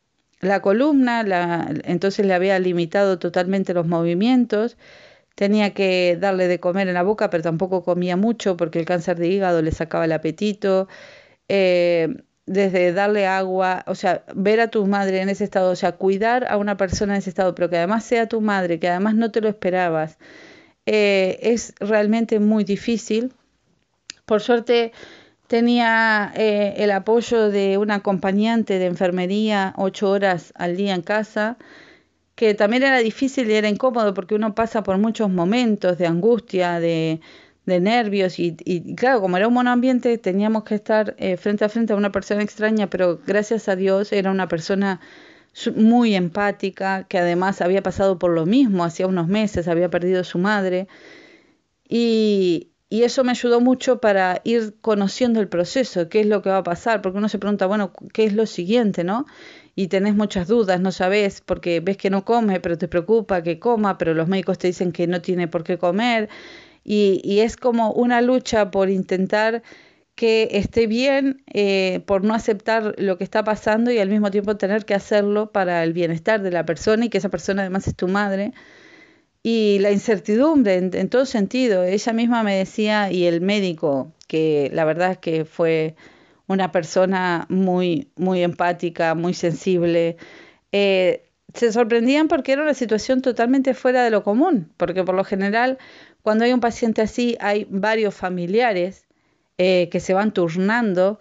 la 0.42 0.60
columna, 0.60 1.22
la, 1.22 1.72
entonces 1.84 2.26
le 2.26 2.34
había 2.34 2.58
limitado 2.58 3.18
totalmente 3.18 3.74
los 3.74 3.86
movimientos. 3.86 4.76
Tenía 5.36 5.72
que 5.74 6.18
darle 6.20 6.48
de 6.48 6.60
comer 6.60 6.88
en 6.88 6.94
la 6.94 7.02
boca, 7.02 7.30
pero 7.30 7.42
tampoco 7.42 7.84
comía 7.84 8.16
mucho 8.16 8.56
porque 8.56 8.78
el 8.80 8.84
cáncer 8.84 9.18
de 9.18 9.28
hígado 9.28 9.62
le 9.62 9.72
sacaba 9.72 10.04
el 10.04 10.12
apetito. 10.12 10.88
Eh, 11.48 12.08
desde 12.46 12.92
darle 12.92 13.26
agua, 13.26 13.84
o 13.86 13.94
sea, 13.94 14.24
ver 14.34 14.60
a 14.60 14.68
tu 14.68 14.86
madre 14.86 15.20
en 15.22 15.28
ese 15.28 15.44
estado, 15.44 15.70
o 15.70 15.76
sea, 15.76 15.92
cuidar 15.92 16.46
a 16.48 16.56
una 16.56 16.76
persona 16.76 17.14
en 17.14 17.18
ese 17.20 17.30
estado, 17.30 17.54
pero 17.54 17.70
que 17.70 17.76
además 17.78 18.04
sea 18.04 18.28
tu 18.28 18.40
madre, 18.40 18.80
que 18.80 18.88
además 18.88 19.14
no 19.14 19.30
te 19.30 19.40
lo 19.40 19.48
esperabas, 19.48 20.18
eh, 20.86 21.38
es 21.42 21.74
realmente 21.80 22.40
muy 22.40 22.64
difícil. 22.64 23.32
Por 24.26 24.40
suerte 24.40 24.92
tenía 25.52 26.32
eh, 26.34 26.76
el 26.78 26.90
apoyo 26.92 27.50
de 27.50 27.76
un 27.76 27.90
acompañante 27.90 28.78
de 28.78 28.86
enfermería 28.86 29.74
ocho 29.76 30.08
horas 30.08 30.54
al 30.56 30.78
día 30.78 30.94
en 30.94 31.02
casa, 31.02 31.58
que 32.36 32.54
también 32.54 32.84
era 32.84 33.00
difícil 33.00 33.50
y 33.50 33.52
era 33.52 33.68
incómodo 33.68 34.14
porque 34.14 34.34
uno 34.34 34.54
pasa 34.54 34.82
por 34.82 34.96
muchos 34.96 35.28
momentos 35.28 35.98
de 35.98 36.06
angustia, 36.06 36.80
de, 36.80 37.20
de 37.66 37.80
nervios 37.80 38.38
y, 38.38 38.56
y, 38.64 38.94
claro, 38.94 39.20
como 39.20 39.36
era 39.36 39.46
un 39.46 39.52
monoambiente 39.52 40.16
teníamos 40.16 40.64
que 40.64 40.74
estar 40.76 41.14
eh, 41.18 41.36
frente 41.36 41.66
a 41.66 41.68
frente 41.68 41.92
a 41.92 41.96
una 41.96 42.12
persona 42.12 42.42
extraña, 42.42 42.88
pero 42.88 43.20
gracias 43.26 43.68
a 43.68 43.76
Dios 43.76 44.10
era 44.14 44.30
una 44.30 44.48
persona 44.48 45.00
muy 45.76 46.14
empática, 46.14 47.04
que 47.04 47.18
además 47.18 47.60
había 47.60 47.82
pasado 47.82 48.18
por 48.18 48.30
lo 48.30 48.46
mismo, 48.46 48.84
hacía 48.84 49.06
unos 49.06 49.28
meses 49.28 49.68
había 49.68 49.90
perdido 49.90 50.24
su 50.24 50.38
madre. 50.38 50.88
Y, 51.86 52.71
y 52.92 53.04
eso 53.04 53.24
me 53.24 53.30
ayudó 53.30 53.62
mucho 53.62 54.02
para 54.02 54.42
ir 54.44 54.74
conociendo 54.82 55.40
el 55.40 55.48
proceso, 55.48 56.10
qué 56.10 56.20
es 56.20 56.26
lo 56.26 56.42
que 56.42 56.50
va 56.50 56.58
a 56.58 56.62
pasar, 56.62 57.00
porque 57.00 57.16
uno 57.16 57.30
se 57.30 57.38
pregunta, 57.38 57.64
bueno, 57.64 57.90
¿qué 58.12 58.24
es 58.24 58.34
lo 58.34 58.44
siguiente, 58.44 59.02
no? 59.02 59.24
Y 59.74 59.88
tenés 59.88 60.14
muchas 60.14 60.46
dudas, 60.46 60.78
no 60.78 60.92
sabes, 60.92 61.40
porque 61.40 61.80
ves 61.80 61.96
que 61.96 62.10
no 62.10 62.26
come, 62.26 62.60
pero 62.60 62.76
te 62.76 62.88
preocupa 62.88 63.42
que 63.42 63.58
coma, 63.58 63.96
pero 63.96 64.12
los 64.12 64.28
médicos 64.28 64.58
te 64.58 64.66
dicen 64.66 64.92
que 64.92 65.06
no 65.06 65.22
tiene 65.22 65.48
por 65.48 65.64
qué 65.64 65.78
comer 65.78 66.28
y, 66.84 67.40
es 67.40 67.56
como 67.56 67.92
una 67.92 68.20
lucha 68.20 68.70
por 68.70 68.90
intentar 68.90 69.62
que 70.14 70.48
esté 70.52 70.86
bien, 70.86 71.42
eh, 71.54 72.02
por 72.06 72.24
no 72.24 72.34
aceptar 72.34 72.94
lo 72.98 73.16
que 73.16 73.24
está 73.24 73.42
pasando 73.42 73.90
y 73.90 74.00
al 74.00 74.10
mismo 74.10 74.30
tiempo 74.30 74.58
tener 74.58 74.84
que 74.84 74.92
hacerlo 74.92 75.50
para 75.50 75.82
el 75.82 75.94
bienestar 75.94 76.42
de 76.42 76.50
la 76.50 76.66
persona 76.66 77.06
y 77.06 77.08
que 77.08 77.16
esa 77.16 77.30
persona 77.30 77.62
además 77.62 77.88
es 77.88 77.96
tu 77.96 78.06
madre. 78.06 78.52
Y 79.42 79.78
la 79.80 79.90
incertidumbre 79.90 80.76
en, 80.76 81.08
todo 81.08 81.26
sentido. 81.26 81.82
Ella 81.84 82.12
misma 82.12 82.42
me 82.44 82.56
decía, 82.56 83.10
y 83.10 83.26
el 83.26 83.40
médico, 83.40 84.12
que 84.28 84.70
la 84.72 84.84
verdad 84.84 85.12
es 85.12 85.18
que 85.18 85.44
fue 85.44 85.96
una 86.46 86.70
persona 86.70 87.46
muy, 87.48 88.10
muy 88.16 88.42
empática, 88.42 89.14
muy 89.14 89.34
sensible, 89.34 90.16
eh, 90.70 91.24
se 91.54 91.72
sorprendían 91.72 92.28
porque 92.28 92.52
era 92.52 92.62
una 92.62 92.74
situación 92.74 93.20
totalmente 93.20 93.74
fuera 93.74 94.04
de 94.04 94.10
lo 94.10 94.22
común, 94.22 94.72
porque 94.76 95.04
por 95.04 95.14
lo 95.14 95.24
general 95.24 95.78
cuando 96.22 96.44
hay 96.44 96.52
un 96.52 96.60
paciente 96.60 97.02
así, 97.02 97.36
hay 97.40 97.66
varios 97.68 98.14
familiares 98.14 99.06
eh, 99.58 99.88
que 99.90 100.00
se 100.00 100.14
van 100.14 100.32
turnando 100.32 101.18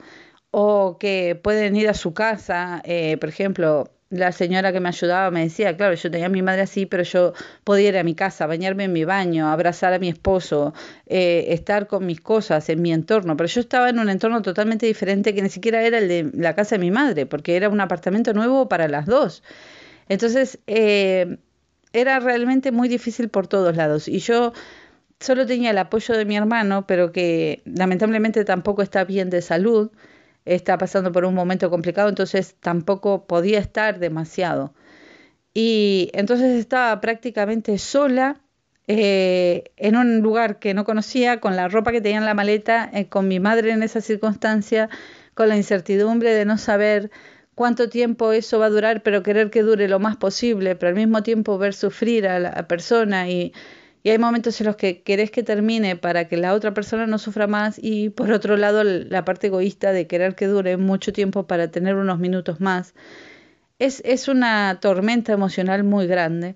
o 0.51 0.97
que 0.99 1.39
pueden 1.41 1.75
ir 1.75 1.89
a 1.89 1.93
su 1.93 2.13
casa. 2.13 2.81
Eh, 2.85 3.17
por 3.17 3.29
ejemplo, 3.29 3.89
la 4.12 4.32
señora 4.32 4.72
que 4.72 4.80
me 4.80 4.89
ayudaba 4.89 5.32
me 5.32 5.41
decía, 5.44 5.75
claro, 5.75 5.96
yo 5.96 6.12
tenía 6.12 6.27
a 6.27 6.30
mi 6.30 6.41
madre 6.41 6.62
así, 6.62 6.86
pero 6.86 7.03
yo 7.03 7.34
podía 7.63 7.89
ir 7.89 7.98
a 7.98 8.03
mi 8.03 8.13
casa, 8.13 8.46
bañarme 8.46 8.84
en 8.84 8.94
mi 8.94 9.06
baño, 9.06 9.50
abrazar 9.50 9.94
a 9.94 10.00
mi 10.00 10.10
esposo, 10.10 10.74
eh, 11.08 11.46
estar 11.50 11.88
con 11.88 12.06
mis 12.06 12.22
cosas 12.22 12.70
en 12.70 12.82
mi 12.82 12.94
entorno. 12.94 13.36
Pero 13.38 13.48
yo 13.48 13.62
estaba 13.62 13.89
en 13.89 14.00
un 14.00 14.10
entorno 14.10 14.41
totalmente 14.41 14.86
diferente 14.86 15.34
que 15.34 15.41
ni 15.41 15.50
siquiera 15.50 15.82
era 15.82 15.98
el 15.98 16.08
de 16.08 16.30
la 16.34 16.53
casa 16.53 16.75
de 16.75 16.80
mi 16.80 16.91
madre, 16.91 17.25
porque 17.25 17.56
era 17.56 17.70
un 17.70 17.80
apartamento 17.82 18.34
nuevo 18.34 18.68
para 18.70 18.88
las 18.88 19.06
dos. 19.06 19.44
Entonces, 20.10 20.60
era 21.94 22.20
realmente 22.20 22.72
muy 22.72 22.89
difícil 22.89 23.30
por 23.30 23.48
todos 23.48 23.75
lados. 23.75 24.08
Y 24.08 24.20
yo 24.20 24.53
solo 25.20 25.46
tenía 25.46 25.72
el 25.72 25.77
apoyo 25.77 26.18
de 26.18 26.25
mi 26.25 26.36
hermano, 26.36 26.86
pero 26.86 27.12
que 27.12 27.62
lamentablemente 27.65 28.44
tampoco 28.44 28.82
está 28.82 29.06
bien 29.06 29.30
de 29.30 29.41
salud, 29.41 29.91
está 30.45 30.77
pasando 30.77 31.12
por 31.12 31.25
un 31.25 31.36
momento 31.36 31.69
complicado, 31.69 32.10
entonces 32.10 32.55
tampoco 32.60 33.25
podía 33.25 33.60
estar 33.60 34.00
demasiado. 34.00 34.74
Y 35.53 36.10
entonces 36.13 36.60
estaba 36.60 37.01
prácticamente 37.01 37.77
sola 37.77 38.41
eh, 38.88 39.65
en 39.77 39.95
un 39.95 40.21
lugar 40.21 40.60
que 40.60 40.74
no 40.74 40.86
conocía, 40.86 41.39
con 41.39 41.55
la 41.55 41.67
ropa 41.67 41.91
que 41.91 42.01
tenía 42.01 42.19
en 42.19 42.25
la 42.25 42.33
maleta, 42.33 42.89
eh, 42.93 43.07
con 43.07 43.27
mi 43.27 43.39
madre 43.39 43.71
en 43.71 43.83
esa 43.83 44.01
circunstancia, 44.01 44.89
con 45.33 45.50
la 45.50 45.57
incertidumbre 45.57 46.33
de 46.33 46.45
no 46.45 46.57
saber 46.57 47.12
cuánto 47.55 47.89
tiempo 47.89 48.31
eso 48.31 48.60
va 48.60 48.67
a 48.67 48.69
durar, 48.69 49.03
pero 49.03 49.24
querer 49.24 49.50
que 49.51 49.62
dure 49.62 49.88
lo 49.88 50.00
más 50.00 50.17
posible, 50.17 50.75
pero 50.75 50.89
al 50.89 50.95
mismo 50.95 51.24
tiempo 51.24 51.57
ver 51.57 51.74
sufrir 51.74 52.27
a 52.27 52.39
la 52.39 52.67
persona 52.67 53.29
y 53.29 53.53
y 54.03 54.10
hay 54.10 54.17
momentos 54.17 54.60
en 54.62 54.67
los 54.67 54.75
que 54.75 55.03
querés 55.03 55.31
que 55.31 55.43
termine 55.43 55.96
para 55.96 56.27
que 56.27 56.38
la 56.38 56.53
otra 56.53 56.74
persona 56.74 57.05
no 57.08 57.20
sufra 57.20 57.48
más 57.48 57.79
y 57.81 58.10
por 58.10 58.31
otro 58.31 58.58
lado 58.58 58.84
la 58.84 59.25
parte 59.25 59.48
egoísta 59.48 59.91
de 59.91 60.08
querer 60.08 60.36
que 60.36 60.48
dure 60.48 60.77
mucho 60.77 61.13
tiempo 61.13 61.46
para 61.48 61.70
tener 61.70 61.96
unos 61.96 62.20
minutos 62.20 62.60
más. 62.60 62.93
Es, 63.79 64.01
es 64.05 64.27
una 64.27 64.79
tormenta 64.81 65.34
emocional 65.34 65.84
muy 65.84 66.08
grande 66.08 66.55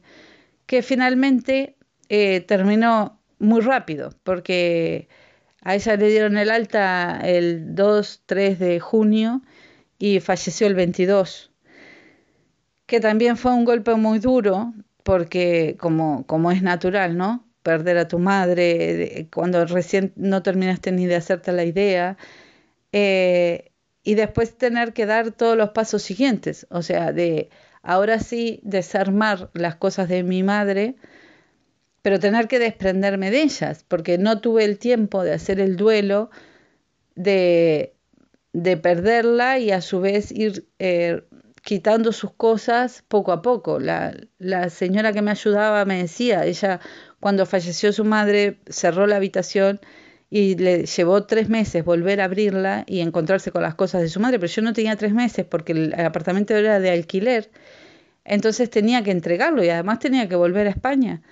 que 0.65 0.81
finalmente 0.81 1.75
eh, 2.09 2.41
terminó 2.41 3.19
muy 3.39 3.61
rápido 3.61 4.11
porque 4.23 5.07
a 5.61 5.75
ella 5.75 5.95
le 5.97 6.07
dieron 6.09 6.37
el 6.37 6.49
alta 6.49 7.19
el 7.23 7.75
2-3 7.75 8.57
de 8.57 8.79
junio 8.79 9.41
y 9.99 10.19
falleció 10.19 10.67
el 10.67 10.75
22 10.75 11.51
que 12.85 12.99
también 12.99 13.37
fue 13.37 13.53
un 13.53 13.65
golpe 13.65 13.95
muy 13.95 14.19
duro 14.19 14.73
porque 15.05 15.77
como, 15.79 16.25
como 16.25 16.51
es 16.51 16.63
natural, 16.63 17.15
¿no? 17.15 17.47
Perder 17.61 17.99
a 17.99 18.07
tu 18.07 18.17
madre 18.17 19.29
cuando 19.31 19.63
recién 19.67 20.13
no 20.15 20.41
terminaste 20.41 20.91
ni 20.91 21.05
de 21.05 21.15
hacerte 21.15 21.51
la 21.51 21.63
idea, 21.63 22.17
eh, 22.91 23.71
y 24.03 24.15
después 24.15 24.57
tener 24.57 24.93
que 24.93 25.05
dar 25.05 25.29
todos 25.31 25.55
los 25.57 25.69
pasos 25.71 26.01
siguientes, 26.01 26.65
o 26.71 26.81
sea, 26.81 27.13
de 27.13 27.51
ahora 27.83 28.17
sí 28.19 28.59
desarmar 28.63 29.51
las 29.53 29.75
cosas 29.75 30.09
de 30.09 30.23
mi 30.23 30.41
madre, 30.41 30.95
pero 32.01 32.19
tener 32.19 32.47
que 32.47 32.57
desprenderme 32.57 33.29
de 33.29 33.43
ellas, 33.43 33.85
porque 33.87 34.17
no 34.17 34.41
tuve 34.41 34.65
el 34.65 34.79
tiempo 34.79 35.23
de 35.23 35.33
hacer 35.33 35.59
el 35.59 35.77
duelo, 35.77 36.31
de, 37.15 37.93
de 38.53 38.77
perderla 38.77 39.59
y 39.59 39.69
a 39.69 39.81
su 39.81 40.01
vez 40.01 40.31
ir 40.31 40.67
eh, 40.79 41.21
quitando 41.65 42.11
sus 42.11 42.31
cosas 42.31 43.03
poco 43.07 43.31
a 43.31 43.41
poco. 43.41 43.79
La, 43.79 44.15
la 44.37 44.69
señora 44.69 45.13
que 45.13 45.23
me 45.23 45.31
ayudaba 45.31 45.83
me 45.83 45.97
decía, 45.97 46.45
ella 46.45 46.79
cuando 47.19 47.47
falleció 47.47 47.91
su 47.91 48.05
madre 48.05 48.59
cerró 48.67 49.07
la 49.07 49.15
habitación 49.15 49.79
y 50.29 50.55
le 50.57 50.85
llevó 50.85 51.25
tres 51.25 51.49
meses 51.49 51.83
volver 51.83 52.21
a 52.21 52.25
abrirla 52.25 52.83
y 52.85 52.99
encontrarse 52.99 53.51
con 53.51 53.63
las 53.63 53.73
cosas 53.73 54.03
de 54.03 54.09
su 54.09 54.19
madre, 54.19 54.37
pero 54.37 54.53
yo 54.53 54.61
no 54.61 54.73
tenía 54.73 54.95
tres 54.95 55.13
meses 55.13 55.43
porque 55.43 55.71
el 55.71 55.93
apartamento 55.95 56.55
era 56.55 56.79
de 56.79 56.91
alquiler, 56.91 57.49
entonces 58.25 58.69
tenía 58.69 59.03
que 59.03 59.09
entregarlo 59.09 59.63
y 59.63 59.69
además 59.69 59.97
tenía 59.97 60.29
que 60.29 60.35
volver 60.35 60.67
a 60.67 60.69
España. 60.69 61.23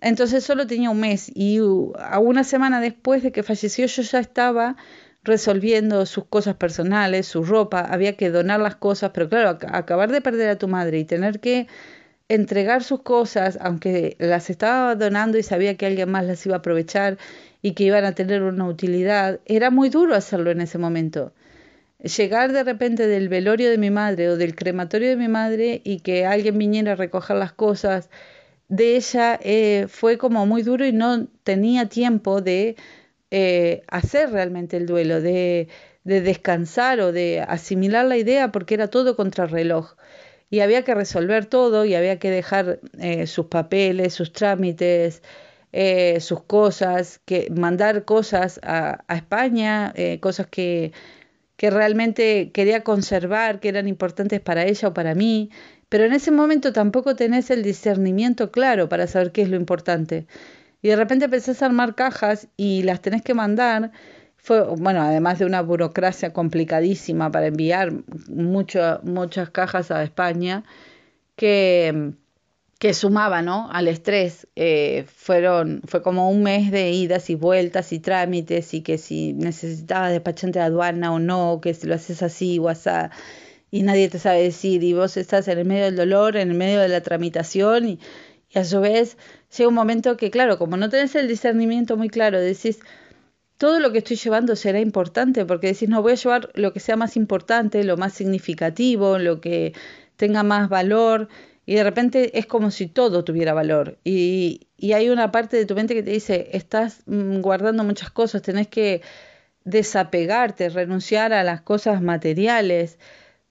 Entonces 0.00 0.42
solo 0.42 0.66
tenía 0.66 0.90
un 0.90 0.98
mes 0.98 1.30
y 1.32 1.58
a 1.98 2.18
una 2.18 2.42
semana 2.42 2.80
después 2.80 3.22
de 3.22 3.30
que 3.30 3.44
falleció 3.44 3.86
yo 3.86 4.02
ya 4.02 4.18
estaba 4.18 4.76
resolviendo 5.24 6.06
sus 6.06 6.24
cosas 6.26 6.54
personales, 6.56 7.26
su 7.26 7.44
ropa, 7.44 7.80
había 7.80 8.16
que 8.16 8.30
donar 8.30 8.60
las 8.60 8.76
cosas, 8.76 9.10
pero 9.14 9.28
claro, 9.28 9.58
acabar 9.72 10.12
de 10.12 10.20
perder 10.20 10.50
a 10.50 10.58
tu 10.58 10.68
madre 10.68 10.98
y 10.98 11.04
tener 11.04 11.40
que 11.40 11.66
entregar 12.28 12.82
sus 12.82 13.02
cosas, 13.02 13.58
aunque 13.60 14.16
las 14.18 14.50
estaba 14.50 14.94
donando 14.94 15.38
y 15.38 15.42
sabía 15.42 15.76
que 15.76 15.86
alguien 15.86 16.10
más 16.10 16.24
las 16.24 16.44
iba 16.46 16.56
a 16.56 16.58
aprovechar 16.58 17.18
y 17.62 17.72
que 17.72 17.84
iban 17.84 18.04
a 18.04 18.12
tener 18.12 18.42
una 18.42 18.66
utilidad, 18.66 19.40
era 19.46 19.70
muy 19.70 19.88
duro 19.88 20.14
hacerlo 20.14 20.50
en 20.50 20.60
ese 20.60 20.78
momento. 20.78 21.32
Llegar 22.00 22.52
de 22.52 22.64
repente 22.64 23.06
del 23.06 23.28
velorio 23.30 23.70
de 23.70 23.78
mi 23.78 23.90
madre 23.90 24.28
o 24.28 24.36
del 24.36 24.54
crematorio 24.54 25.08
de 25.08 25.16
mi 25.16 25.28
madre 25.28 25.80
y 25.84 26.00
que 26.00 26.26
alguien 26.26 26.58
viniera 26.58 26.92
a 26.92 26.96
recoger 26.96 27.36
las 27.36 27.52
cosas 27.52 28.10
de 28.68 28.96
ella 28.96 29.38
eh, 29.42 29.86
fue 29.88 30.18
como 30.18 30.46
muy 30.46 30.62
duro 30.62 30.86
y 30.86 30.92
no 30.92 31.26
tenía 31.44 31.88
tiempo 31.88 32.40
de 32.42 32.76
eh, 33.36 33.82
hacer 33.88 34.30
realmente 34.30 34.76
el 34.76 34.86
duelo, 34.86 35.20
de, 35.20 35.66
de, 36.04 36.20
descansar 36.20 37.00
o 37.00 37.10
de 37.10 37.40
asimilar 37.40 38.06
la 38.06 38.16
idea 38.16 38.52
porque 38.52 38.74
era 38.74 38.88
todo 38.88 39.16
contrarreloj. 39.16 39.96
Y 40.50 40.60
había 40.60 40.84
que 40.84 40.94
resolver 40.94 41.46
todo 41.46 41.84
y 41.84 41.96
había 41.96 42.20
que 42.20 42.30
dejar 42.30 42.78
eh, 43.00 43.26
sus 43.26 43.46
papeles, 43.46 44.14
sus 44.14 44.32
trámites, 44.32 45.20
eh, 45.72 46.20
sus 46.20 46.44
cosas, 46.44 47.20
que 47.24 47.50
mandar 47.50 48.04
cosas 48.04 48.60
a, 48.62 49.02
España, 49.12 49.92
cosas 50.20 50.46
que, 50.46 50.92
que 51.56 51.70
realmente 51.70 52.52
quería 52.52 52.84
conservar, 52.84 53.58
que 53.58 53.68
eran 53.68 53.88
importantes 53.88 54.40
para 54.40 54.64
ella 54.64 54.88
o 54.88 54.94
para 54.94 55.16
mí, 55.16 55.50
pero 55.88 56.04
en 56.04 56.12
ese 56.12 56.30
momento 56.30 56.72
tampoco 56.72 57.16
tenés 57.16 57.50
el 57.50 57.64
discernimiento 57.64 58.52
claro 58.52 58.88
para 58.88 59.08
saber 59.08 59.32
qué 59.32 59.42
es 59.42 59.48
lo 59.48 59.56
importante. 59.56 60.26
Y 60.84 60.88
de 60.88 60.96
repente 60.96 61.24
empezás 61.24 61.62
a 61.62 61.66
armar 61.66 61.94
cajas 61.94 62.46
y 62.58 62.82
las 62.82 63.00
tenés 63.00 63.22
que 63.22 63.32
mandar. 63.32 63.90
Fue, 64.36 64.60
bueno, 64.76 65.00
además 65.00 65.38
de 65.38 65.46
una 65.46 65.62
burocracia 65.62 66.34
complicadísima 66.34 67.30
para 67.32 67.46
enviar 67.46 67.90
mucho, 68.28 69.00
muchas 69.02 69.48
cajas 69.48 69.90
a 69.90 70.02
España, 70.02 70.62
que, 71.36 72.12
que 72.78 72.92
sumaba 72.92 73.40
¿no? 73.40 73.70
al 73.72 73.88
estrés. 73.88 74.46
Eh, 74.56 75.06
fueron, 75.08 75.80
fue 75.86 76.02
como 76.02 76.28
un 76.28 76.42
mes 76.42 76.70
de 76.70 76.90
idas 76.90 77.30
y 77.30 77.34
vueltas 77.34 77.90
y 77.94 77.98
trámites 77.98 78.74
y 78.74 78.82
que 78.82 78.98
si 78.98 79.32
necesitabas 79.32 80.10
despachante 80.10 80.58
de 80.58 80.66
aduana 80.66 81.14
o 81.14 81.18
no, 81.18 81.60
que 81.62 81.72
si 81.72 81.86
lo 81.86 81.94
haces 81.94 82.22
así 82.22 82.58
o 82.58 82.68
así 82.68 82.90
y 83.70 83.84
nadie 83.84 84.10
te 84.10 84.18
sabe 84.18 84.42
decir 84.42 84.84
y 84.84 84.92
vos 84.92 85.16
estás 85.16 85.48
en 85.48 85.60
el 85.60 85.64
medio 85.64 85.86
del 85.86 85.96
dolor, 85.96 86.36
en 86.36 86.50
el 86.50 86.56
medio 86.58 86.78
de 86.80 86.88
la 86.88 87.00
tramitación 87.00 87.88
y, 87.88 88.00
y 88.50 88.58
a 88.58 88.64
su 88.64 88.80
vez 88.80 89.16
llega 89.56 89.68
un 89.68 89.74
momento 89.74 90.16
que, 90.16 90.30
claro, 90.30 90.58
como 90.58 90.76
no 90.76 90.88
tenés 90.88 91.14
el 91.14 91.28
discernimiento 91.28 91.96
muy 91.96 92.08
claro, 92.08 92.40
decís, 92.40 92.80
todo 93.58 93.80
lo 93.80 93.92
que 93.92 93.98
estoy 93.98 94.16
llevando 94.16 94.56
será 94.56 94.80
importante, 94.80 95.44
porque 95.44 95.68
decís, 95.68 95.88
no, 95.88 96.02
voy 96.02 96.12
a 96.12 96.16
llevar 96.16 96.50
lo 96.54 96.72
que 96.72 96.80
sea 96.80 96.96
más 96.96 97.16
importante, 97.16 97.84
lo 97.84 97.96
más 97.96 98.12
significativo, 98.14 99.18
lo 99.18 99.40
que 99.40 99.72
tenga 100.16 100.42
más 100.42 100.68
valor, 100.68 101.28
y 101.66 101.74
de 101.74 101.84
repente 101.84 102.38
es 102.38 102.46
como 102.46 102.70
si 102.70 102.86
todo 102.88 103.24
tuviera 103.24 103.54
valor. 103.54 103.98
Y, 104.04 104.68
y 104.76 104.92
hay 104.92 105.08
una 105.08 105.32
parte 105.32 105.56
de 105.56 105.66
tu 105.66 105.74
mente 105.74 105.94
que 105.94 106.02
te 106.02 106.10
dice, 106.10 106.50
estás 106.52 107.02
mm, 107.06 107.40
guardando 107.40 107.84
muchas 107.84 108.10
cosas, 108.10 108.42
tenés 108.42 108.68
que 108.68 109.02
desapegarte, 109.64 110.68
renunciar 110.68 111.32
a 111.32 111.42
las 111.42 111.62
cosas 111.62 112.02
materiales. 112.02 112.98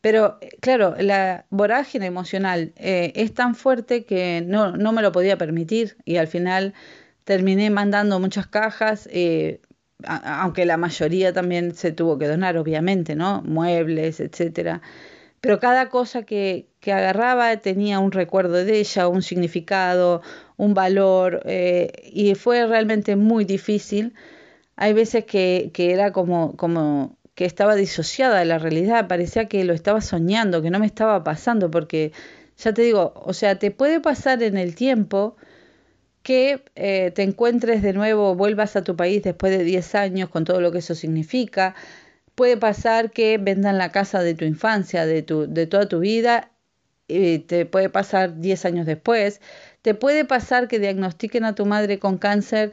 Pero 0.03 0.37
claro, 0.59 0.95
la 0.99 1.45
vorágine 1.49 2.07
emocional 2.07 2.73
eh, 2.75 3.13
es 3.15 3.33
tan 3.33 3.55
fuerte 3.55 4.03
que 4.03 4.43
no, 4.45 4.75
no, 4.75 4.91
me 4.91 5.01
lo 5.01 5.13
podía 5.13 5.37
permitir 5.37 5.95
y 6.03 6.17
al 6.17 6.27
final 6.27 6.73
terminé 7.23 7.69
mandando 7.69 8.19
muchas 8.19 8.45
cajas, 8.47 9.07
eh, 9.13 9.61
aunque 10.05 10.65
la 10.65 10.75
mayoría 10.75 11.31
también 11.31 11.73
se 11.73 11.93
tuvo 11.93 12.17
que 12.17 12.27
donar, 12.27 12.57
obviamente, 12.57 13.15
¿no? 13.15 13.43
Muebles, 13.43 14.19
etcétera. 14.19 14.81
Pero 15.39 15.61
cada 15.61 15.87
cosa 15.87 16.23
que, 16.23 16.67
que 16.81 16.91
agarraba 16.91 17.55
tenía 17.57 17.99
un 17.99 18.11
recuerdo 18.11 18.55
de 18.65 18.79
ella, 18.79 19.07
un 19.07 19.21
significado, 19.21 20.21
un 20.57 20.73
valor, 20.73 21.43
eh, 21.45 21.93
y 22.11 22.35
fue 22.35 22.67
realmente 22.67 23.15
muy 23.15 23.45
difícil. 23.45 24.13
Hay 24.75 24.91
veces 24.91 25.23
que, 25.23 25.71
que 25.73 25.93
era 25.93 26.11
como, 26.11 26.57
como 26.57 27.17
que 27.35 27.45
estaba 27.45 27.75
disociada 27.75 28.39
de 28.39 28.45
la 28.45 28.59
realidad, 28.59 29.07
parecía 29.07 29.45
que 29.45 29.63
lo 29.63 29.73
estaba 29.73 30.01
soñando, 30.01 30.61
que 30.61 30.69
no 30.69 30.79
me 30.79 30.85
estaba 30.85 31.23
pasando, 31.23 31.71
porque 31.71 32.11
ya 32.57 32.73
te 32.73 32.83
digo, 32.83 33.13
o 33.15 33.33
sea, 33.33 33.57
te 33.57 33.71
puede 33.71 33.99
pasar 33.99 34.43
en 34.43 34.57
el 34.57 34.75
tiempo 34.75 35.35
que 36.21 36.63
eh, 36.75 37.11
te 37.11 37.23
encuentres 37.23 37.81
de 37.81 37.93
nuevo, 37.93 38.35
vuelvas 38.35 38.75
a 38.75 38.83
tu 38.83 38.95
país 38.95 39.23
después 39.23 39.55
de 39.57 39.63
10 39.63 39.95
años 39.95 40.29
con 40.29 40.45
todo 40.45 40.61
lo 40.61 40.71
que 40.71 40.79
eso 40.79 40.95
significa. 40.95 41.75
Puede 42.35 42.57
pasar 42.57 43.11
que 43.11 43.37
vendan 43.37 43.77
la 43.77 43.91
casa 43.91 44.23
de 44.23 44.33
tu 44.33 44.45
infancia, 44.45 45.05
de, 45.05 45.21
tu, 45.21 45.47
de 45.47 45.67
toda 45.67 45.87
tu 45.87 45.99
vida, 45.99 46.51
y 47.07 47.39
te 47.39 47.65
puede 47.65 47.89
pasar 47.89 48.39
10 48.39 48.65
años 48.65 48.85
después. 48.85 49.41
Te 49.81 49.93
puede 49.93 50.25
pasar 50.25 50.67
que 50.67 50.79
diagnostiquen 50.79 51.45
a 51.45 51.55
tu 51.55 51.65
madre 51.65 51.99
con 51.99 52.17
cáncer 52.17 52.71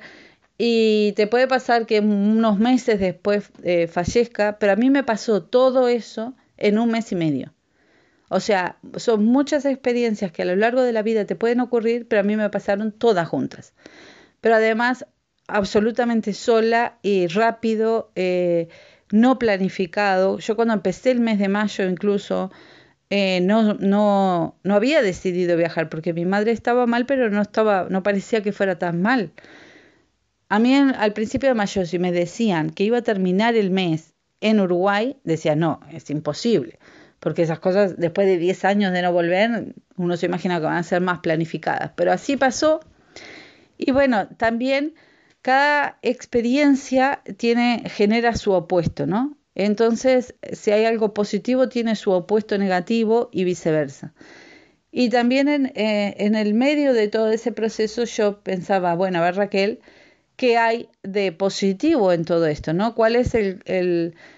y 0.63 1.13
te 1.13 1.27
puede 1.27 1.49
pasar 1.49 1.87
que 1.87 2.01
unos 2.01 2.59
meses 2.59 3.01
después 3.01 3.51
eh, 3.63 3.87
fallezca, 3.87 4.59
pero 4.59 4.73
a 4.73 4.77
mí 4.77 4.91
me 4.91 5.03
pasó 5.03 5.43
todo 5.43 5.89
eso 5.89 6.35
en 6.59 6.79
un 6.79 6.91
mes 6.91 7.11
y 7.13 7.15
medio. 7.15 7.55
O 8.29 8.41
sea, 8.41 8.77
son 8.97 9.25
muchas 9.25 9.65
experiencias 9.65 10.33
que 10.33 10.43
a 10.43 10.45
lo 10.45 10.57
largo 10.57 10.83
de 10.83 10.93
la 10.93 11.01
vida 11.01 11.25
te 11.25 11.35
pueden 11.35 11.61
ocurrir, 11.61 12.07
pero 12.07 12.21
a 12.21 12.25
mí 12.25 12.37
me 12.37 12.51
pasaron 12.51 12.93
todas 12.93 13.27
juntas. 13.27 13.73
Pero 14.43 14.57
además, 14.57 15.07
absolutamente 15.49 16.35
sola 16.35 16.99
y 17.01 17.27
rápido, 17.29 18.13
eh, 18.15 18.69
no 19.13 19.39
planificado. 19.39 20.41
Yo 20.41 20.57
cuando 20.57 20.75
empecé 20.75 21.13
el 21.13 21.21
mes 21.21 21.39
de 21.39 21.49
mayo 21.49 21.89
incluso, 21.89 22.53
eh, 23.09 23.41
no, 23.41 23.73
no, 23.75 24.59
no 24.63 24.75
había 24.75 25.01
decidido 25.01 25.57
viajar 25.57 25.89
porque 25.89 26.13
mi 26.13 26.27
madre 26.27 26.53
estaba 26.53 26.85
mal, 26.85 27.07
pero 27.07 27.31
no, 27.31 27.41
estaba, 27.41 27.87
no 27.89 28.03
parecía 28.03 28.43
que 28.43 28.53
fuera 28.53 28.79
tan 28.79 29.01
mal. 29.01 29.33
A 30.51 30.59
mí 30.59 30.75
al 30.75 31.13
principio 31.13 31.49
de 31.49 31.55
mayo, 31.55 31.87
si 31.87 32.01
me 32.01 32.11
decían 32.11 32.71
que 32.71 32.83
iba 32.83 32.99
a 32.99 33.03
terminar 33.03 33.55
el 33.55 33.71
mes 33.71 34.15
en 34.41 34.59
Uruguay, 34.59 35.17
decía, 35.23 35.55
no, 35.55 35.79
es 35.93 36.11
imposible, 36.11 36.81
porque 37.21 37.43
esas 37.43 37.61
cosas, 37.61 37.97
después 37.99 38.27
de 38.27 38.37
10 38.37 38.65
años 38.65 38.93
de 38.93 39.01
no 39.01 39.13
volver, 39.13 39.75
uno 39.97 40.17
se 40.17 40.27
imagina 40.27 40.59
que 40.59 40.67
van 40.67 40.77
a 40.77 40.83
ser 40.83 41.03
más 41.03 41.21
planificadas. 41.21 41.93
Pero 41.95 42.11
así 42.11 42.37
pasó. 42.37 42.81
Y 43.79 43.93
bueno, 43.93 44.27
también 44.39 44.95
cada 45.41 45.99
experiencia 46.03 47.23
tiene, 47.37 47.85
genera 47.87 48.35
su 48.35 48.51
opuesto, 48.51 49.07
¿no? 49.07 49.39
Entonces, 49.55 50.35
si 50.53 50.73
hay 50.73 50.85
algo 50.85 51.15
positivo, 51.15 51.69
tiene 51.69 51.95
su 51.95 52.11
opuesto 52.11 52.59
negativo 52.59 53.29
y 53.31 53.45
viceversa. 53.45 54.15
Y 54.91 55.11
también 55.11 55.47
en, 55.47 55.67
eh, 55.77 56.17
en 56.19 56.35
el 56.35 56.55
medio 56.55 56.93
de 56.93 57.07
todo 57.07 57.31
ese 57.31 57.53
proceso 57.53 58.03
yo 58.03 58.41
pensaba, 58.41 58.97
bueno, 58.97 59.19
a 59.19 59.23
ver 59.23 59.37
Raquel, 59.37 59.81
qué 60.41 60.57
hay 60.57 60.89
de 61.03 61.33
positivo 61.33 62.15
en 62.15 62.25
todo 62.25 62.47
esto, 62.47 62.73
¿no? 62.73 62.95
¿Cuál 62.95 63.15
es 63.15 63.37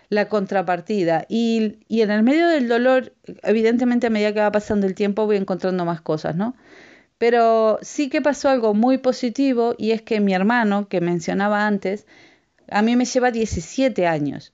la 0.08 0.28
contrapartida? 0.28 1.26
Y, 1.28 1.76
en 1.88 2.10
el 2.10 2.24
medio 2.24 2.48
del 2.48 2.66
dolor, 2.66 3.12
evidentemente 3.44 4.08
a 4.08 4.10
medida 4.10 4.34
que 4.34 4.40
va 4.40 4.50
pasando 4.50 4.88
el 4.88 4.96
tiempo 4.96 5.26
voy 5.26 5.36
encontrando 5.36 5.84
más 5.84 6.00
cosas, 6.00 6.34
¿no? 6.34 6.56
Pero 7.18 7.78
sí 7.82 8.08
que 8.08 8.20
pasó 8.20 8.48
algo 8.48 8.74
muy 8.74 8.98
positivo 8.98 9.76
y 9.78 9.92
es 9.92 10.02
que 10.02 10.18
mi 10.18 10.34
hermano, 10.34 10.88
que 10.88 11.00
mencionaba 11.00 11.68
antes, 11.68 12.04
a 12.68 12.82
mí 12.82 12.96
me 12.96 13.04
lleva 13.04 13.30
17 13.30 14.08
años. 14.08 14.52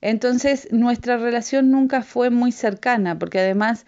Entonces 0.00 0.66
nuestra 0.72 1.16
relación 1.16 1.70
nunca 1.70 2.02
fue 2.02 2.30
muy 2.30 2.50
cercana, 2.50 3.20
porque 3.20 3.38
además, 3.38 3.86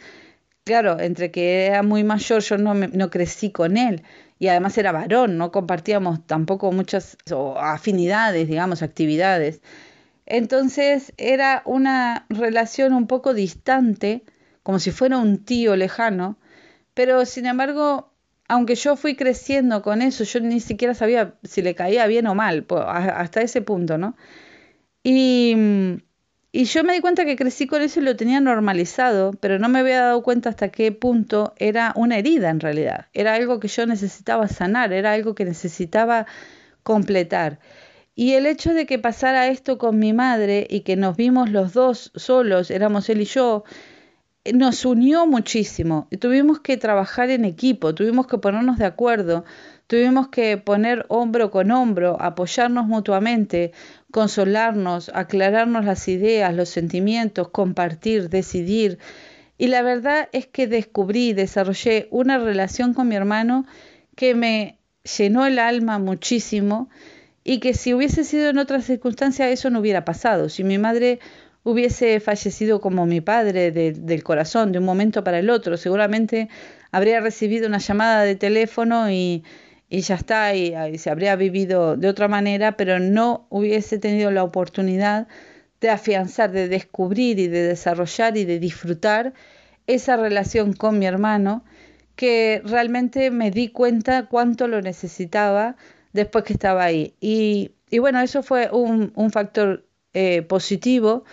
claro, 0.63 1.01
entre 1.01 1.33
que 1.33 1.67
era 1.67 1.83
muy 1.83 2.05
mayor, 2.05 2.41
yo 2.41 2.57
no 2.57 3.11
crecí 3.11 3.51
con 3.51 3.77
él 3.79 4.05
y 4.39 4.49
además 4.49 4.77
era 4.79 4.93
varón, 4.93 5.39
no 5.39 5.53
compartíamos 5.53 6.27
tampoco 6.27 6.73
muchas 6.73 7.17
afinidades, 7.57 8.49
digamos, 8.49 8.83
actividades. 8.83 9.63
Entonces 10.27 11.13
era 11.17 11.63
una 11.67 12.27
relación 12.29 12.93
un 12.95 13.07
poco 13.07 13.35
distante, 13.35 14.25
como 14.63 14.79
si 14.79 14.91
fuera 14.91 15.19
un 15.19 15.45
tío 15.45 15.77
lejano, 15.77 16.39
pero 16.95 17.27
sin 17.27 17.47
embargo, 17.47 18.13
aunque 18.49 18.75
yo 18.75 18.97
fui 18.97 19.17
creciendo 19.17 19.83
con 19.83 20.03
eso, 20.03 20.25
yo 20.25 20.41
ni 20.41 20.61
siquiera 20.61 20.95
sabía 20.95 21.35
si 21.45 21.63
le 21.63 21.75
caía 21.75 22.07
bien 22.07 22.27
o 22.27 22.35
mal, 22.35 22.67
hasta 22.71 23.43
ese 23.43 23.63
punto, 23.63 23.99
¿no? 23.99 24.17
Y 25.03 25.57
y 26.57 26.67
yo 26.67 26.85
me 26.85 26.93
di 26.93 27.01
cuenta 27.01 27.25
que 27.25 27.35
crecí 27.35 27.67
con 27.67 27.83
eso 27.83 27.99
y 27.99 28.05
lo 28.05 28.15
tenía 28.15 28.39
normalizado, 28.39 29.33
pero 29.41 29.59
no 29.59 29.69
me 29.69 29.81
había 29.81 30.03
dado 30.03 30.23
cuenta 30.23 30.51
hasta 30.51 30.69
qué 30.69 30.93
punto 30.93 31.53
era 31.57 31.93
una 31.97 32.17
herida 32.17 32.49
en 32.49 32.61
realidad. 32.61 33.07
Era 33.13 33.35
algo 33.35 33.59
que 33.59 33.67
yo 33.67 33.87
necesitaba 33.87 34.47
sanar, 34.47 34.93
era 34.93 35.15
algo 35.15 35.35
que 35.35 35.45
necesitaba 35.45 36.27
completar. 36.85 37.59
Y 38.15 38.35
el 38.35 38.47
hecho 38.47 38.73
de 38.73 38.87
que 38.87 39.01
pasara 39.01 39.49
esto 39.49 39.79
con 39.79 39.99
mi 39.99 40.13
madre 40.13 40.65
y 40.71 40.83
que 40.83 40.95
nos 40.95 41.17
vimos 41.17 41.51
los 41.51 41.73
dos 41.73 42.13
solos, 42.15 42.71
éramos 42.71 43.09
él 43.09 43.23
y 43.23 43.25
yo, 43.25 43.65
nos 44.53 44.85
unió 44.85 45.27
muchísimo. 45.27 46.07
Tuvimos 46.21 46.61
que 46.61 46.77
trabajar 46.77 47.31
en 47.31 47.45
equipo, 47.45 47.97
tuvimos 47.97 48.29
que 48.29 48.39
ponernos 48.39 48.79
de 48.79 48.85
acuerdo, 48.85 49.45
tuvimos 49.87 50.29
que 50.29 50.57
poner 50.57 51.07
hombro 51.09 51.51
con 51.51 51.71
hombro, 51.71 52.17
apoyarnos 52.21 52.87
mutuamente, 52.87 53.73
consolarnos, 54.11 55.11
aclararnos 55.15 55.85
las 55.85 56.09
ideas, 56.09 56.55
los 56.55 56.69
sentimientos, 56.69 57.49
compartir, 57.49 58.29
decidir. 58.29 58.99
Y 59.59 59.69
la 59.69 59.83
verdad 59.83 60.29
es 60.33 60.47
que 60.47 60.67
descubrí, 60.67 61.33
desarrollé 61.33 62.09
una 62.11 62.39
relación 62.39 62.95
con 62.95 63.09
mi 63.09 63.15
hermano 63.15 63.67
que 64.17 64.35
me 64.35 64.79
llenó 65.19 65.47
el 65.47 65.59
alma 65.59 65.99
muchísimo 65.99 66.89
y 67.45 67.61
que 67.61 67.75
si 67.75 67.93
hubiese 67.93 68.25
sido 68.25 68.49
en 68.49 68.59
otras 68.59 68.85
circunstancias 68.85 69.51
eso 69.51 69.71
no 69.71 69.81
hubiera 69.81 70.05
pasado. 70.05 70.49
Si 70.49 70.65
mi 70.65 70.79
madre 70.79 71.21
hubiese 71.63 72.21
fallecido 72.21 72.81
como 72.81 73.07
mi 73.07 73.21
padre 73.21 73.71
del 73.71 74.23
corazón 74.23 74.73
de 74.73 74.79
un 74.79 74.85
momento 74.85 75.25
para 75.25 75.39
el 75.39 75.51
otro, 75.51 75.77
seguramente 75.77 76.49
habría 76.91 77.21
recibido 77.21 77.67
una 77.67 77.79
llamada 77.79 78.23
de 78.23 78.37
teléfono 78.37 79.11
y 79.11 79.45
y 79.95 80.01
ya 80.01 80.17
está, 80.17 80.55
y, 80.57 80.99
se 80.99 81.09
habría 81.09 81.37
vivido 81.37 81.97
de 81.97 82.09
otra 82.09 82.27
manera, 82.27 82.77
pero 82.77 82.99
no 82.99 83.47
hubiese 83.49 83.99
tenido 83.99 84.33
la 84.33 84.43
oportunidad 84.43 85.29
de 85.81 85.91
afianzar, 85.91 86.51
de 86.51 86.67
descubrir 86.67 87.39
y 87.39 87.47
de 87.47 87.63
desarrollar 87.63 88.37
y 88.37 88.45
de 88.45 88.59
disfrutar 88.59 89.35
esa 89.87 90.17
relación 90.17 90.73
con 90.73 90.99
mi 90.99 91.07
hermano, 91.07 91.65
que 92.17 92.61
realmente 92.65 93.31
me 93.31 93.53
di 93.53 93.69
cuenta 93.69 94.27
cuánto 94.27 94.67
lo 94.67 94.83
necesitaba 94.83 95.77
después 96.13 96.43
que 96.43 96.55
estaba 96.55 96.83
ahí. 96.83 97.15
Y, 97.21 97.71
y 97.89 98.01
bueno, 98.01 98.21
eso 98.21 98.43
fue 98.43 98.71
un, 98.73 99.13
un 99.15 99.31
factor 99.31 99.87
eh, 100.13 100.43
positivo. 100.43 101.25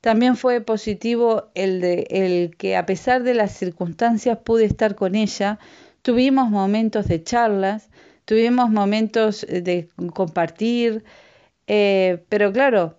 También 0.00 0.36
fue 0.36 0.60
positivo 0.60 1.50
el, 1.54 1.80
de, 1.80 2.06
el 2.10 2.56
que 2.56 2.76
a 2.76 2.86
pesar 2.86 3.24
de 3.24 3.34
las 3.34 3.56
circunstancias 3.56 4.38
pude 4.44 4.66
estar 4.66 4.94
con 4.94 5.16
ella, 5.16 5.58
tuvimos 6.04 6.50
momentos 6.50 7.08
de 7.08 7.22
charlas, 7.22 7.88
tuvimos 8.26 8.68
momentos 8.68 9.40
de 9.48 9.88
compartir, 10.12 11.02
eh, 11.66 12.22
pero 12.28 12.52
claro, 12.52 12.98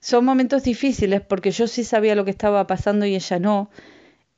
son 0.00 0.24
momentos 0.24 0.62
difíciles 0.62 1.22
porque 1.22 1.50
yo 1.50 1.66
sí 1.66 1.82
sabía 1.82 2.14
lo 2.14 2.24
que 2.24 2.30
estaba 2.30 2.64
pasando 2.68 3.04
y 3.04 3.16
ella 3.16 3.40
no, 3.40 3.68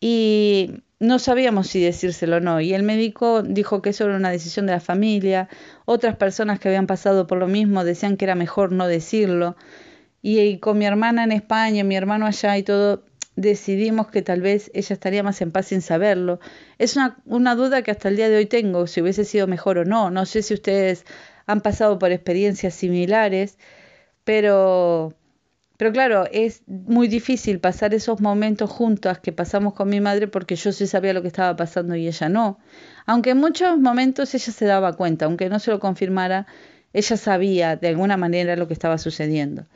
y 0.01 0.83
no 0.99 1.19
sabíamos 1.19 1.67
si 1.69 1.83
decírselo 1.83 2.39
o 2.39 2.41
no. 2.41 2.63
Y 2.63 2.73
el 2.73 2.83
médico 2.83 3.43
dijo 3.43 3.83
que 3.83 3.91
eso 3.91 4.05
era 4.07 4.17
una 4.17 4.31
decisión 4.31 4.65
de 4.65 4.73
la 4.73 4.81
familia, 4.81 5.51
otras 5.85 6.17
personas 6.17 6.59
que 6.59 6.69
habían 6.69 6.87
pasado 6.87 7.27
por 7.27 7.37
lo 7.37 7.47
mismo 7.47 7.85
decían 7.85 8.17
que 8.17 8.25
era 8.25 8.35
mejor 8.35 8.73
no 8.73 8.89
decirlo. 8.89 9.55
Y, 10.23 10.59
con 10.61 10.79
mi 10.79 10.87
hermana 10.87 11.25
en 11.25 11.33
España, 11.33 11.85
mi 11.85 11.95
hermano 11.95 12.25
allá 12.25 12.57
y 12.57 12.63
todo, 12.63 13.05
decidimos 13.41 14.09
que 14.09 14.21
tal 14.21 14.41
vez 14.41 14.71
ella 14.75 14.95
estaría 14.95 15.23
más 15.23 15.41
en 15.41 15.53
paz 15.53 15.67
sin 15.67 15.81
saberlo. 15.81 16.41
Es 16.79 16.97
una, 16.97 17.19
una 17.25 17.55
duda 17.55 17.83
que 17.83 17.93
hasta 17.93 18.09
el 18.09 18.17
día 18.17 18.29
de 18.29 18.37
hoy 18.37 18.47
tengo, 18.47 18.87
si 18.89 19.01
hubiese 19.01 19.25
sido 19.25 19.47
mejor 19.47 19.79
o 19.79 19.85
no. 19.85 20.11
No 20.11 20.27
sé 20.27 20.43
si 20.43 20.55
ustedes 20.55 21.05
han 21.47 21.61
pasado 21.61 21.99
por 22.01 22.11
experiencias 22.11 22.75
similares, 22.75 23.57
pero, 24.25 25.15
pero 25.77 25.93
claro, 25.93 26.27
es 26.33 26.63
muy 26.67 27.07
difícil 27.07 27.61
pasar 27.61 27.95
esos 27.95 28.21
momentos 28.21 28.71
juntas 28.71 29.21
que 29.21 29.33
pasamos 29.33 29.73
con 29.75 29.89
mi 29.89 30.01
madre 30.01 30.27
porque 30.27 30.57
yo 30.57 30.73
sí 30.73 30.89
sabía 30.89 31.13
lo 31.13 31.23
que 31.23 31.29
estaba 31.29 31.55
pasando 31.55 31.95
y 31.95 32.09
ella 32.09 32.29
no. 32.29 32.59
Aunque 33.07 33.31
en 33.31 33.39
muchos 33.39 33.79
momentos 33.79 34.35
ella 34.35 34.53
se 34.53 34.65
daba 34.65 34.95
cuenta, 34.95 35.27
aunque 35.27 35.49
no 35.49 35.61
se 35.61 35.71
lo 35.71 35.79
confirmara, 35.79 36.47
ella 36.93 37.17
sabía 37.17 37.77
de 37.77 37.89
alguna 37.89 38.17
manera 38.17 38.57
lo 38.57 38.67
que 38.67 38.75
estaba 38.75 38.99
sucediendo 38.99 39.67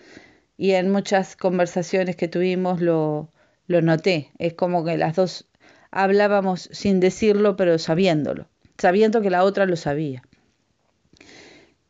y 0.56 0.72
en 0.72 0.90
muchas 0.90 1.36
conversaciones 1.36 2.16
que 2.16 2.28
tuvimos 2.28 2.80
lo, 2.80 3.30
lo 3.72 3.82
noté. 3.82 4.30
Es 4.38 4.54
como 4.54 4.84
que 4.84 4.96
las 4.96 5.16
dos 5.16 5.48
hablábamos 5.90 6.68
sin 6.72 7.00
decirlo, 7.00 7.56
pero 7.56 7.78
sabiéndolo, 7.78 8.48
sabiendo 8.78 9.20
que 9.20 9.30
la 9.30 9.42
otra 9.42 9.66
lo 9.66 9.76
sabía. 9.76 10.22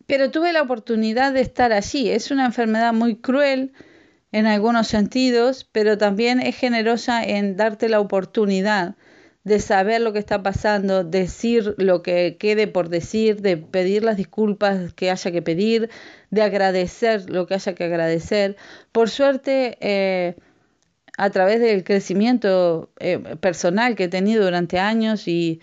Pero 0.06 0.30
tuve 0.30 0.52
la 0.52 0.62
oportunidad 0.62 1.32
de 1.32 1.40
estar 1.40 1.72
allí. 1.72 2.10
Es 2.10 2.30
una 2.30 2.46
enfermedad 2.46 2.92
muy 2.92 3.16
cruel 3.16 3.72
en 4.32 4.46
algunos 4.46 4.88
sentidos, 4.88 5.68
pero 5.70 5.98
también 5.98 6.40
es 6.40 6.56
generosa 6.56 7.22
en 7.22 7.56
darte 7.56 7.88
la 7.88 8.00
oportunidad 8.00 8.96
de 9.44 9.58
saber 9.58 10.00
lo 10.00 10.12
que 10.12 10.20
está 10.20 10.42
pasando, 10.42 11.02
decir 11.04 11.74
lo 11.78 12.02
que 12.02 12.36
quede 12.38 12.68
por 12.68 12.88
decir, 12.88 13.42
de 13.42 13.56
pedir 13.56 14.04
las 14.04 14.16
disculpas 14.16 14.92
que 14.94 15.10
haya 15.10 15.32
que 15.32 15.42
pedir, 15.42 15.90
de 16.30 16.42
agradecer 16.42 17.28
lo 17.28 17.46
que 17.46 17.54
haya 17.54 17.74
que 17.74 17.84
agradecer. 17.84 18.56
Por 18.92 19.10
suerte, 19.10 19.78
eh, 19.80 20.36
a 21.22 21.30
través 21.30 21.60
del 21.60 21.84
crecimiento 21.84 22.90
eh, 22.98 23.18
personal 23.40 23.94
que 23.94 24.04
he 24.04 24.08
tenido 24.08 24.44
durante 24.44 24.80
años 24.80 25.28
y 25.28 25.60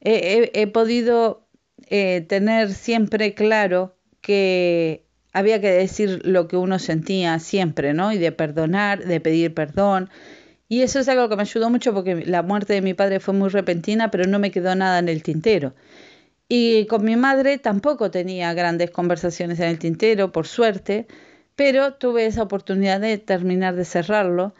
he, 0.00 0.66
podido 0.66 1.46
eh, 1.86 2.22
tener 2.28 2.72
siempre 2.72 3.32
claro 3.34 3.94
que 4.20 5.04
había 5.32 5.60
que 5.60 5.70
decir 5.70 6.26
lo 6.26 6.48
que 6.48 6.56
uno 6.56 6.80
sentía 6.80 7.38
siempre, 7.38 7.94
¿no? 7.94 8.10
Y 8.12 8.18
de 8.18 8.32
perdonar, 8.32 9.04
de 9.04 9.20
pedir 9.20 9.54
perdón, 9.54 10.10
y 10.68 10.82
eso 10.82 10.98
es 10.98 11.08
algo 11.08 11.28
que 11.28 11.36
me 11.36 11.42
ayudó 11.42 11.70
mucho 11.70 11.94
porque 11.94 12.26
la 12.26 12.42
muerte 12.42 12.72
de 12.72 12.82
mi 12.82 12.94
padre 12.94 13.20
fue 13.20 13.34
muy 13.34 13.50
repentina, 13.50 14.10
pero 14.10 14.26
no 14.26 14.40
me 14.40 14.50
quedó 14.50 14.74
nada 14.74 14.98
en 14.98 15.08
el 15.08 15.22
tintero. 15.22 15.74
Y 16.48 16.86
con 16.86 17.04
mi 17.04 17.14
madre 17.14 17.58
tampoco 17.58 18.10
tenía 18.10 18.52
grandes 18.52 18.90
conversaciones 18.90 19.60
en 19.60 19.68
el 19.68 19.78
tintero, 19.78 20.32
por 20.32 20.48
suerte, 20.48 21.06
pero 21.54 21.94
tuve 21.94 22.26
esa 22.26 22.42
oportunidad 22.42 23.00
de 23.00 23.16
terminar 23.18 23.76
de 23.76 23.84
cerrarlo. 23.84 24.54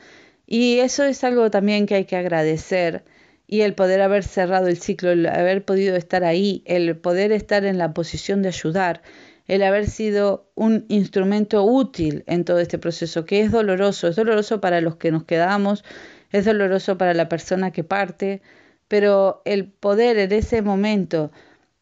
Y 0.50 0.78
eso 0.78 1.04
es 1.04 1.24
algo 1.24 1.50
también 1.50 1.84
que 1.84 1.94
hay 1.94 2.04
que 2.06 2.16
agradecer. 2.16 3.04
Y 3.46 3.60
el 3.60 3.74
poder 3.74 4.00
haber 4.00 4.24
cerrado 4.24 4.68
el 4.68 4.78
ciclo, 4.78 5.10
el 5.10 5.26
haber 5.26 5.62
podido 5.62 5.94
estar 5.94 6.24
ahí, 6.24 6.62
el 6.64 6.96
poder 6.96 7.32
estar 7.32 7.66
en 7.66 7.76
la 7.76 7.92
posición 7.92 8.40
de 8.40 8.48
ayudar, 8.48 9.02
el 9.46 9.62
haber 9.62 9.86
sido 9.86 10.50
un 10.54 10.86
instrumento 10.88 11.64
útil 11.64 12.24
en 12.26 12.46
todo 12.46 12.60
este 12.60 12.78
proceso, 12.78 13.26
que 13.26 13.42
es 13.42 13.52
doloroso, 13.52 14.08
es 14.08 14.16
doloroso 14.16 14.58
para 14.58 14.80
los 14.80 14.96
que 14.96 15.10
nos 15.10 15.24
quedamos, 15.24 15.84
es 16.32 16.46
doloroso 16.46 16.96
para 16.96 17.12
la 17.12 17.28
persona 17.28 17.70
que 17.70 17.84
parte, 17.84 18.40
pero 18.88 19.42
el 19.44 19.66
poder 19.66 20.16
en 20.16 20.32
ese 20.32 20.62
momento 20.62 21.30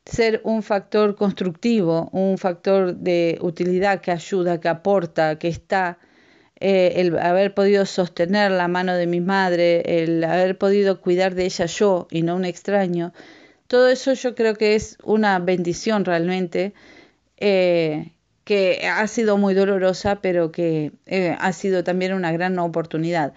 ser 0.04 0.40
un 0.42 0.64
factor 0.64 1.14
constructivo, 1.14 2.08
un 2.12 2.36
factor 2.36 2.96
de 2.96 3.38
utilidad 3.40 4.00
que 4.00 4.10
ayuda, 4.10 4.58
que 4.60 4.68
aporta, 4.68 5.38
que 5.38 5.48
está, 5.48 5.98
eh, 6.58 6.94
el 6.96 7.18
haber 7.18 7.52
podido 7.52 7.84
sostener 7.84 8.50
la 8.50 8.66
mano 8.66 8.94
de 8.94 9.06
mi 9.06 9.20
madre, 9.20 10.02
el 10.02 10.24
haber 10.24 10.56
podido 10.56 11.00
cuidar 11.02 11.34
de 11.34 11.44
ella 11.44 11.66
yo 11.66 12.08
y 12.10 12.22
no 12.22 12.34
un 12.34 12.46
extraño, 12.46 13.12
todo 13.66 13.88
eso 13.88 14.14
yo 14.14 14.34
creo 14.34 14.54
que 14.54 14.74
es 14.74 14.96
una 15.02 15.38
bendición 15.38 16.04
realmente 16.04 16.72
eh, 17.36 18.12
que 18.44 18.88
ha 18.88 19.06
sido 19.06 19.36
muy 19.36 19.52
dolorosa, 19.54 20.20
pero 20.22 20.50
que 20.50 20.92
eh, 21.04 21.36
ha 21.38 21.52
sido 21.52 21.84
también 21.84 22.14
una 22.14 22.32
gran 22.32 22.58
oportunidad. 22.58 23.34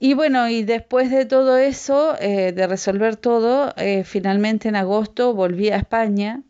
Y 0.00 0.14
bueno, 0.14 0.48
y 0.48 0.64
después 0.64 1.10
de 1.10 1.26
todo 1.26 1.58
eso, 1.58 2.14
de 2.14 2.66
resolver 2.66 3.16
todo, 3.16 3.72
finalmente 4.04 4.68
en 4.68 4.76
agosto 4.76 5.32
volví 5.32 5.70
a 5.70 5.76
España 5.76 6.42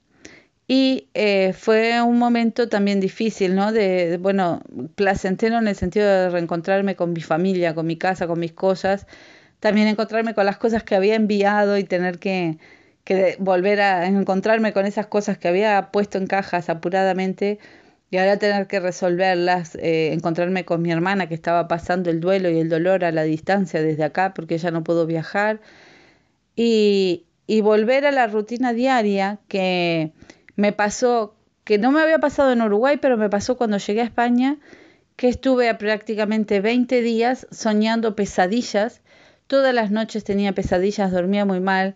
y 0.66 1.08
fue 1.54 2.00
un 2.02 2.18
momento 2.18 2.68
también 2.68 3.00
difícil, 3.00 3.54
¿no? 3.54 3.72
De, 3.72 4.18
bueno, 4.18 4.62
placentero 4.94 5.58
en 5.58 5.68
el 5.68 5.76
sentido 5.76 6.06
de 6.06 6.30
reencontrarme 6.30 6.96
con 6.96 7.12
mi 7.12 7.20
familia, 7.20 7.74
con 7.74 7.86
mi 7.86 7.96
casa, 7.96 8.26
con 8.26 8.40
mis 8.40 8.52
cosas, 8.52 9.06
también 9.60 9.88
encontrarme 9.88 10.34
con 10.34 10.46
las 10.46 10.58
cosas 10.58 10.82
que 10.82 10.94
había 10.94 11.14
enviado 11.14 11.78
y 11.78 11.84
tener 11.84 12.18
que, 12.18 12.58
que 13.04 13.36
volver 13.38 13.80
a 13.80 14.06
encontrarme 14.06 14.72
con 14.72 14.86
esas 14.86 15.06
cosas 15.06 15.38
que 15.38 15.48
había 15.48 15.90
puesto 15.92 16.18
en 16.18 16.26
cajas 16.26 16.68
apuradamente 16.70 17.58
y 18.10 18.18
ahora 18.18 18.38
tener 18.38 18.66
que 18.66 18.80
resolverlas, 18.80 19.74
eh, 19.76 20.12
encontrarme 20.12 20.64
con 20.64 20.82
mi 20.82 20.92
hermana 20.92 21.28
que 21.28 21.34
estaba 21.34 21.68
pasando 21.68 22.10
el 22.10 22.20
duelo 22.20 22.50
y 22.50 22.58
el 22.60 22.68
dolor 22.68 23.04
a 23.04 23.12
la 23.12 23.24
distancia 23.24 23.82
desde 23.82 24.04
acá 24.04 24.34
porque 24.34 24.54
ella 24.54 24.70
no 24.70 24.84
pudo 24.84 25.06
viajar 25.06 25.60
y, 26.56 27.24
y 27.46 27.60
volver 27.60 28.06
a 28.06 28.12
la 28.12 28.26
rutina 28.26 28.72
diaria 28.72 29.40
que 29.48 30.12
me 30.56 30.72
pasó, 30.72 31.34
que 31.64 31.78
no 31.78 31.90
me 31.90 32.00
había 32.00 32.18
pasado 32.18 32.52
en 32.52 32.62
Uruguay, 32.62 32.98
pero 33.00 33.16
me 33.16 33.30
pasó 33.30 33.56
cuando 33.56 33.78
llegué 33.78 34.02
a 34.02 34.04
España, 34.04 34.58
que 35.16 35.28
estuve 35.28 35.72
prácticamente 35.74 36.60
20 36.60 37.02
días 37.02 37.46
soñando 37.50 38.16
pesadillas, 38.16 39.02
todas 39.46 39.74
las 39.74 39.90
noches 39.90 40.24
tenía 40.24 40.52
pesadillas, 40.52 41.12
dormía 41.12 41.44
muy 41.44 41.60
mal, 41.60 41.94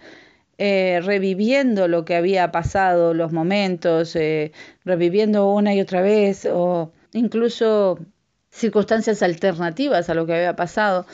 eh, 0.59 1.01
reviviendo 1.05 1.89
lo 1.89 2.05
que 2.05 2.17
había 2.17 2.51
pasado, 2.51 3.15
los 3.15 3.33
momentos, 3.33 4.17
eh, 4.17 4.53
reviviendo 4.85 5.53
una 5.53 5.75
y 5.75 5.81
otra 5.81 6.03
vez, 6.03 6.47
o 6.51 6.93
incluso 7.13 7.99
circunstancias 8.51 9.23
alternativas 9.23 10.11
a 10.11 10.15
lo 10.15 10.27
que 10.27 10.35
había 10.35 10.57
pasado. 10.57 11.07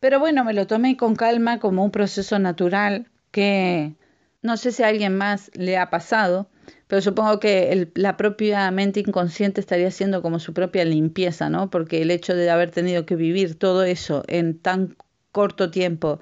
Pero 0.00 0.18
bueno, 0.20 0.44
me 0.44 0.52
lo 0.52 0.66
tomé 0.66 0.96
con 0.96 1.16
calma 1.16 1.58
como 1.58 1.84
un 1.84 1.90
proceso 1.90 2.38
natural 2.38 3.08
que 3.30 3.94
no 4.42 4.56
sé 4.56 4.72
si 4.72 4.82
a 4.82 4.88
alguien 4.88 5.16
más 5.16 5.50
le 5.54 5.78
ha 5.78 5.88
pasado, 5.90 6.48
pero 6.92 7.00
supongo 7.00 7.40
que 7.40 7.90
la 7.94 8.18
propia 8.18 8.70
mente 8.70 9.00
inconsciente 9.00 9.62
estaría 9.62 9.88
haciendo 9.88 10.20
como 10.20 10.38
su 10.38 10.52
propia 10.52 10.84
limpieza, 10.84 11.48
¿no? 11.48 11.70
Porque 11.70 12.02
el 12.02 12.10
hecho 12.10 12.34
de 12.34 12.50
haber 12.50 12.70
tenido 12.70 13.06
que 13.06 13.16
vivir 13.16 13.54
todo 13.58 13.82
eso 13.82 14.24
en 14.28 14.58
tan 14.58 14.94
corto 15.30 15.70
tiempo 15.70 16.20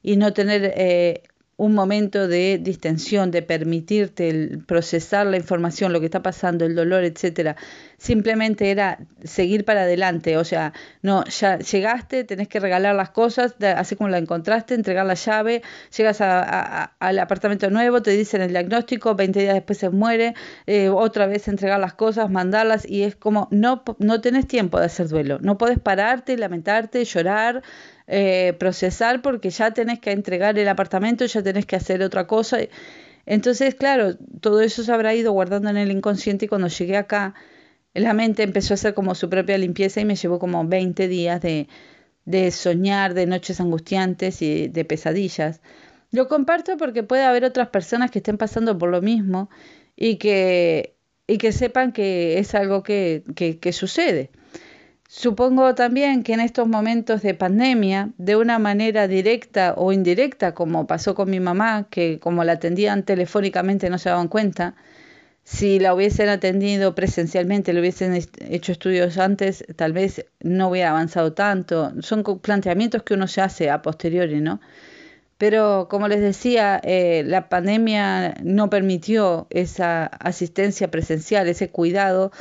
y 0.00 0.16
no 0.16 0.32
tener 0.32 0.74
eh, 0.76 1.24
un 1.62 1.74
momento 1.74 2.26
de 2.26 2.58
distensión, 2.60 3.30
de 3.30 3.40
permitirte 3.40 4.28
el 4.28 4.64
procesar 4.66 5.28
la 5.28 5.36
información, 5.36 5.92
lo 5.92 6.00
que 6.00 6.06
está 6.06 6.20
pasando, 6.20 6.64
el 6.64 6.74
dolor, 6.74 7.04
etcétera. 7.04 7.54
Simplemente 7.98 8.72
era 8.72 8.98
seguir 9.22 9.64
para 9.64 9.82
adelante, 9.82 10.36
o 10.36 10.44
sea, 10.44 10.72
no, 11.02 11.24
ya 11.26 11.60
llegaste, 11.60 12.24
tenés 12.24 12.48
que 12.48 12.58
regalar 12.58 12.96
las 12.96 13.10
cosas, 13.10 13.54
así 13.76 13.94
como 13.94 14.10
la 14.10 14.18
encontraste, 14.18 14.74
entregar 14.74 15.06
la 15.06 15.14
llave, 15.14 15.62
llegas 15.96 16.20
al 16.20 17.18
apartamento 17.20 17.70
nuevo, 17.70 18.02
te 18.02 18.10
dicen 18.10 18.42
el 18.42 18.50
diagnóstico, 18.50 19.14
20 19.14 19.38
días 19.38 19.54
después 19.54 19.78
se 19.78 19.88
muere, 19.90 20.34
eh, 20.66 20.88
otra 20.88 21.26
vez 21.28 21.46
entregar 21.46 21.78
las 21.78 21.94
cosas, 21.94 22.28
mandarlas, 22.28 22.84
y 22.90 23.04
es 23.04 23.14
como, 23.14 23.46
no, 23.52 23.84
no 24.00 24.20
tenés 24.20 24.48
tiempo 24.48 24.80
de 24.80 24.86
hacer 24.86 25.06
duelo, 25.06 25.38
no 25.40 25.58
podés 25.58 25.78
pararte, 25.78 26.36
lamentarte, 26.36 27.04
llorar, 27.04 27.62
eh, 28.06 28.54
procesar 28.58 29.22
porque 29.22 29.50
ya 29.50 29.72
tenés 29.72 30.00
que 30.00 30.12
entregar 30.12 30.58
el 30.58 30.68
apartamento, 30.68 31.24
ya 31.26 31.42
tenés 31.42 31.66
que 31.66 31.76
hacer 31.76 32.02
otra 32.02 32.26
cosa. 32.26 32.58
Entonces, 33.26 33.74
claro, 33.74 34.16
todo 34.40 34.60
eso 34.60 34.82
se 34.82 34.92
habrá 34.92 35.14
ido 35.14 35.32
guardando 35.32 35.70
en 35.70 35.76
el 35.76 35.90
inconsciente 35.90 36.46
y 36.46 36.48
cuando 36.48 36.68
llegué 36.68 36.96
acá, 36.96 37.34
la 37.94 38.14
mente 38.14 38.42
empezó 38.42 38.74
a 38.74 38.76
hacer 38.76 38.94
como 38.94 39.14
su 39.14 39.28
propia 39.30 39.58
limpieza 39.58 40.00
y 40.00 40.04
me 40.04 40.16
llevó 40.16 40.38
como 40.38 40.64
20 40.66 41.08
días 41.08 41.40
de, 41.40 41.68
de 42.24 42.50
soñar, 42.50 43.14
de 43.14 43.26
noches 43.26 43.60
angustiantes 43.60 44.42
y 44.42 44.68
de 44.68 44.84
pesadillas. 44.84 45.60
Lo 46.10 46.28
comparto 46.28 46.76
porque 46.76 47.02
puede 47.02 47.24
haber 47.24 47.44
otras 47.44 47.68
personas 47.68 48.10
que 48.10 48.18
estén 48.18 48.38
pasando 48.38 48.76
por 48.78 48.90
lo 48.90 49.02
mismo 49.02 49.50
y 49.96 50.16
que, 50.16 50.96
y 51.26 51.38
que 51.38 51.52
sepan 51.52 51.92
que 51.92 52.38
es 52.38 52.54
algo 52.54 52.82
que, 52.82 53.24
que, 53.36 53.58
que 53.58 53.72
sucede. 53.72 54.30
Supongo 55.14 55.74
también 55.74 56.22
que 56.22 56.32
en 56.32 56.40
estos 56.40 56.66
momentos 56.66 57.20
de 57.20 57.34
pandemia, 57.34 58.08
de 58.16 58.34
una 58.34 58.58
manera 58.58 59.06
directa 59.08 59.74
o 59.76 59.92
indirecta, 59.92 60.54
como 60.54 60.86
pasó 60.86 61.14
con 61.14 61.28
mi 61.28 61.38
mamá, 61.38 61.86
que 61.90 62.18
como 62.18 62.44
la 62.44 62.52
atendían 62.52 63.02
telefónicamente 63.02 63.90
no 63.90 63.98
se 63.98 64.08
daban 64.08 64.28
cuenta, 64.28 64.74
si 65.44 65.78
la 65.78 65.94
hubiesen 65.94 66.30
atendido 66.30 66.94
presencialmente, 66.94 67.74
le 67.74 67.80
hubiesen 67.80 68.14
hecho 68.14 68.72
estudios 68.72 69.18
antes, 69.18 69.66
tal 69.76 69.92
vez 69.92 70.24
no 70.40 70.70
hubiera 70.70 70.90
avanzado 70.90 71.34
tanto. 71.34 71.92
Son 72.00 72.22
planteamientos 72.40 73.02
que 73.02 73.12
uno 73.12 73.28
se 73.28 73.42
hace 73.42 73.68
a 73.68 73.82
posteriori, 73.82 74.40
¿no? 74.40 74.62
Pero 75.36 75.88
como 75.90 76.08
les 76.08 76.22
decía, 76.22 76.80
eh, 76.82 77.22
la 77.26 77.50
pandemia 77.50 78.36
no 78.42 78.70
permitió 78.70 79.46
esa 79.50 80.06
asistencia 80.06 80.90
presencial, 80.90 81.48
ese 81.48 81.68
cuidado 81.68 82.32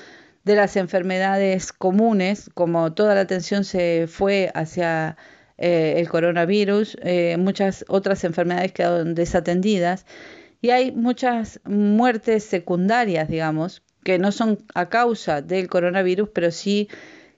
de 0.43 0.55
las 0.55 0.75
enfermedades 0.75 1.71
comunes, 1.71 2.49
como 2.53 2.93
toda 2.93 3.15
la 3.15 3.21
atención 3.21 3.63
se 3.63 4.07
fue 4.07 4.51
hacia 4.53 5.17
eh, 5.57 5.95
el 5.97 6.09
coronavirus, 6.09 6.97
eh, 7.03 7.37
muchas 7.37 7.85
otras 7.87 8.23
enfermedades 8.23 8.71
quedaron 8.71 9.13
desatendidas 9.13 10.05
y 10.61 10.71
hay 10.71 10.91
muchas 10.91 11.59
muertes 11.65 12.43
secundarias, 12.43 13.27
digamos, 13.27 13.83
que 14.03 14.19
no 14.19 14.31
son 14.31 14.59
a 14.73 14.89
causa 14.89 15.41
del 15.41 15.67
coronavirus, 15.67 16.29
pero 16.33 16.51
sí 16.51 16.89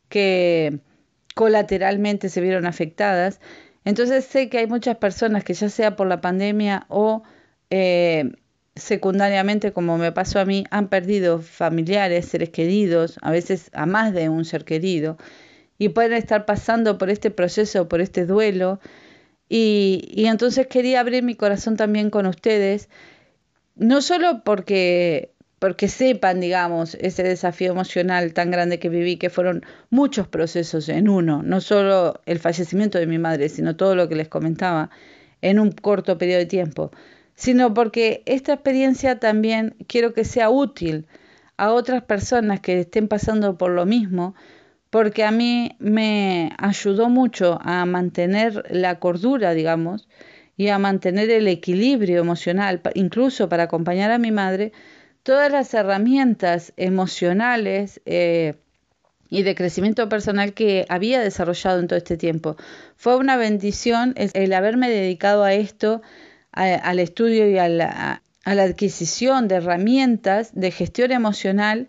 que 0.10 0.80
colateralmente 1.36 2.30
se 2.30 2.42
vieron 2.42 2.66
afectadas. 2.66 3.40
Entonces 3.86 4.26
sé 4.26 4.50
que 4.50 4.60
hay 4.60 4.68
muchas 4.68 4.98
personas 4.98 5.44
que 5.44 5.54
ya 5.54 5.70
sea 5.70 5.96
por 5.96 6.08
la 6.08 6.22
pandemia 6.22 6.86
o 6.90 7.24
eh, 7.70 8.32
secundariamente, 8.76 9.74
como 9.74 9.98
me 9.98 10.12
pasó 10.12 10.40
a 10.40 10.46
mí, 10.46 10.66
han 10.72 10.88
perdido 10.90 11.40
familiares, 11.40 12.26
seres 12.26 12.50
queridos, 12.50 13.18
a 13.22 13.32
veces 13.32 13.70
a 13.74 13.86
más 13.86 14.14
de 14.14 14.30
un 14.30 14.46
ser 14.46 14.66
querido, 14.66 15.18
y 15.78 15.90
pueden 15.90 16.14
estar 16.14 16.46
pasando 16.46 16.98
por 16.98 17.10
este 17.10 17.32
proceso, 17.32 17.88
por 17.88 18.02
este 18.02 18.26
duelo. 18.26 18.80
Y, 19.50 20.10
y 20.12 20.26
entonces 20.28 20.68
quería 20.68 21.00
abrir 21.00 21.24
mi 21.24 21.36
corazón 21.36 21.78
también 21.78 22.10
con 22.10 22.26
ustedes 22.26 22.90
no 23.76 24.02
solo 24.02 24.44
porque 24.44 25.32
porque 25.60 25.88
sepan, 25.88 26.42
digamos, 26.42 26.96
ese 26.96 27.24
desafío 27.24 27.72
emocional 27.72 28.34
tan 28.34 28.52
grande 28.52 28.80
que 28.80 28.90
viví, 28.90 29.16
que 29.16 29.30
fueron 29.30 29.66
muchos 29.90 30.28
procesos 30.28 30.90
en 30.90 31.08
uno, 31.08 31.42
no 31.42 31.62
solo 31.62 32.20
el 32.26 32.40
fallecimiento 32.40 33.00
de 33.00 33.08
mi 33.08 33.18
madre, 33.18 33.48
sino 33.48 33.78
todo 33.78 33.96
lo 33.96 34.10
que 34.10 34.16
les 34.16 34.28
comentaba 34.28 34.90
en 35.42 35.60
un 35.60 35.72
corto 35.72 36.18
periodo 36.18 36.40
de 36.40 36.48
tiempo, 36.48 36.92
sino 37.36 37.74
porque 37.74 38.24
esta 38.26 38.54
experiencia 38.54 39.20
también 39.20 39.76
quiero 39.88 40.14
que 40.14 40.26
sea 40.26 40.50
útil 40.50 41.08
a 41.58 41.72
otras 41.72 42.04
personas 42.04 42.60
que 42.60 42.80
estén 42.82 43.08
pasando 43.08 43.58
por 43.58 43.72
lo 43.72 43.86
mismo, 43.86 44.36
porque 44.90 45.24
a 45.24 45.32
mí 45.32 45.76
me 45.80 46.52
ayudó 46.58 47.10
mucho 47.10 47.60
a 47.62 47.86
mantener 47.86 48.64
la 48.70 49.00
cordura, 49.00 49.54
digamos, 49.54 50.08
y 50.56 50.68
a 50.68 50.78
mantener 50.78 51.30
el 51.30 51.48
equilibrio 51.48 52.20
emocional, 52.20 52.82
incluso 52.94 53.50
para 53.50 53.64
acompañar 53.64 54.12
a 54.12 54.20
mi 54.20 54.32
madre, 54.32 54.72
todas 55.24 55.52
las 55.52 55.74
herramientas 55.74 56.74
emocionales 56.78 58.02
eh, 58.06 58.56
y 59.30 59.42
de 59.42 59.56
crecimiento 59.56 60.08
personal 60.10 60.54
que 60.54 60.86
había 60.90 61.22
desarrollado 61.22 61.80
en 61.80 61.88
todo 61.88 61.98
este 61.98 62.18
tiempo. 62.18 62.56
Fue 62.96 63.16
una 63.18 63.36
bendición 63.36 64.14
el, 64.16 64.54
haberme 64.54 64.90
dedicado 64.90 65.44
a 65.44 65.54
esto, 65.54 66.04
al 66.54 67.00
estudio 67.00 67.50
y 67.50 67.58
a 67.58 67.68
la, 67.68 68.22
adquisición 68.46 69.48
de 69.48 69.56
herramientas 69.56 70.52
de 70.54 70.72
gestión 70.72 71.12
emocional 71.12 71.88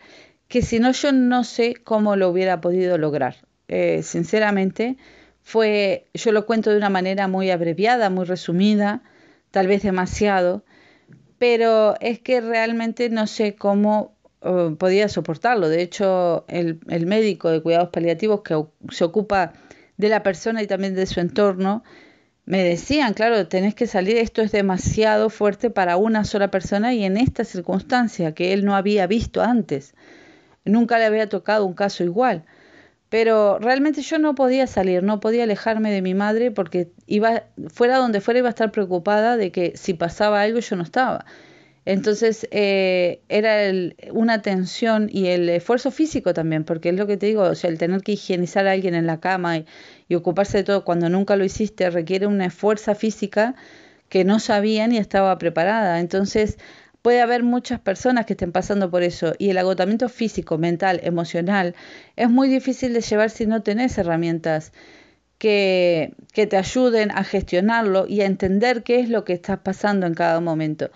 que 0.49 0.63
si 0.63 0.79
no 0.79 0.93
yo 0.93 1.13
no 1.13 1.45
sé 1.45 1.75
cómo 1.75 2.17
lo 2.17 2.29
hubiera 2.29 2.61
podido 2.61 2.97
lograr. 2.99 3.37
Eh, 3.69 4.03
sinceramente, 4.03 4.97
fue, 5.43 6.07
yo 6.15 6.33
lo 6.33 6.47
cuento 6.47 6.71
de 6.71 6.77
una 6.79 6.91
manera 6.91 7.29
muy 7.29 7.51
abreviada, 7.51 8.11
muy 8.11 8.25
resumida, 8.25 9.03
tal 9.51 9.67
vez 9.67 9.83
demasiado, 9.83 10.65
pero 11.39 11.95
es 12.01 12.19
que 12.21 12.41
realmente 12.41 13.11
no 13.11 13.27
sé 13.27 13.55
cómo 13.55 14.17
uh, 14.43 14.75
podía 14.77 15.09
soportarlo. 15.09 15.69
De 15.69 15.83
hecho, 15.83 16.45
el, 16.49 16.81
médico 17.07 17.51
de 17.51 17.63
cuidados 17.63 17.91
paliativos 17.91 18.41
que 18.43 18.65
se 18.91 19.05
ocupa 19.05 19.53
de 19.97 20.09
la 20.09 20.23
persona 20.23 20.63
y 20.63 20.67
también 20.67 20.95
de 20.95 21.07
su 21.07 21.21
entorno, 21.21 21.85
me 22.47 22.63
decían, 22.63 23.15
claro, 23.15 23.49
tenés 23.49 23.75
que 23.75 23.87
salir, 23.87 24.17
esto 24.19 24.43
es 24.43 24.53
demasiado 24.53 25.31
fuerte 25.31 25.71
para 25.71 25.97
una 25.97 26.25
sola 26.25 26.51
persona 26.51 26.95
y 26.95 27.05
en 27.05 27.17
esta 27.17 27.45
circunstancia 27.45 28.35
que 28.35 28.53
él 28.53 28.65
no 28.65 28.77
había 28.77 29.07
visto 29.07 29.43
antes. 29.43 29.95
Nunca 30.65 30.99
le 30.99 31.05
había 31.05 31.29
tocado 31.29 31.67
un 31.67 31.75
caso 31.75 32.05
igual 32.05 32.45
pero 33.15 33.61
realmente 33.61 34.03
yo 34.03 34.19
no 34.19 34.35
podía 34.35 34.67
salir, 34.67 35.05
no 35.05 35.21
podía 35.21 35.45
alejarme 35.45 35.93
de 35.93 36.03
mi 36.03 36.15
madre 36.15 36.51
porque 36.51 36.91
iba, 37.07 37.45
fuera 37.69 37.99
donde 37.99 38.21
fuera 38.21 38.41
iba 38.41 38.49
a 38.49 38.51
estar 38.51 38.73
preocupada 38.73 39.37
de 39.37 39.53
que 39.53 39.73
si 39.77 39.95
pasaba 39.95 40.43
algo 40.43 40.59
yo 40.59 40.75
no 40.75 40.83
estaba. 40.83 41.25
Entonces 41.85 42.49
eh, 42.51 43.21
era 43.29 43.71
una 44.11 44.43
tensión 44.43 45.09
y 45.13 45.29
el 45.29 45.49
esfuerzo 45.49 45.93
físico 45.93 46.35
también, 46.35 46.65
porque 46.65 46.89
es 46.89 46.97
lo 46.97 47.07
que 47.07 47.17
te 47.17 47.27
digo, 47.27 47.43
o 47.43 47.55
sea, 47.55 47.71
el 47.71 47.79
tener 47.79 48.03
que 48.03 48.11
higienizar 48.13 48.67
a 48.67 48.73
alguien 48.73 48.97
en 48.97 49.07
la 49.07 49.21
cama 49.21 49.59
y, 49.59 49.67
y 50.09 50.15
ocuparse 50.15 50.59
de 50.59 50.65
todo 50.65 50.85
cuando 50.85 51.09
nunca 51.09 51.37
lo 51.37 51.45
hiciste 51.45 51.91
requiere 51.91 52.27
una 52.27 52.51
fuerza 52.51 52.95
física 52.95 53.55
que 54.09 54.25
no 54.25 54.39
sabía 54.39 54.87
ni 54.87 54.99
estaba 54.99 55.37
preparada. 55.39 56.01
Entonces 56.01 56.59
Puede 57.05 57.21
haber 57.21 57.43
muchas 57.43 57.81
personas 57.81 58.25
que 58.25 58.33
estén 58.33 58.51
pasando 58.51 58.91
por 58.91 59.03
eso 59.03 59.35
y 59.39 59.51
el 59.51 59.59
agotamiento 59.59 60.09
físico, 60.09 60.57
mental, 60.57 61.01
emocional 61.03 61.75
es 62.17 62.31
muy 62.31 62.49
difícil 62.49 62.95
de 62.95 63.03
llevar 63.03 63.29
si 63.29 63.45
no 63.45 63.63
tenés 63.63 63.99
herramientas 63.99 64.73
que, 65.37 66.15
que 66.33 66.47
te 66.47 66.57
ayuden 66.57 67.11
a 67.11 67.23
gestionarlo 67.23 68.07
y 68.09 68.23
a 68.23 68.25
entender 68.25 68.85
qué 68.85 69.01
es 69.01 69.11
lo 69.11 69.27
que 69.27 69.35
estás 69.35 69.59
pasando 69.59 70.07
en 70.07 70.15
cada 70.15 70.41
momento. 70.41 70.91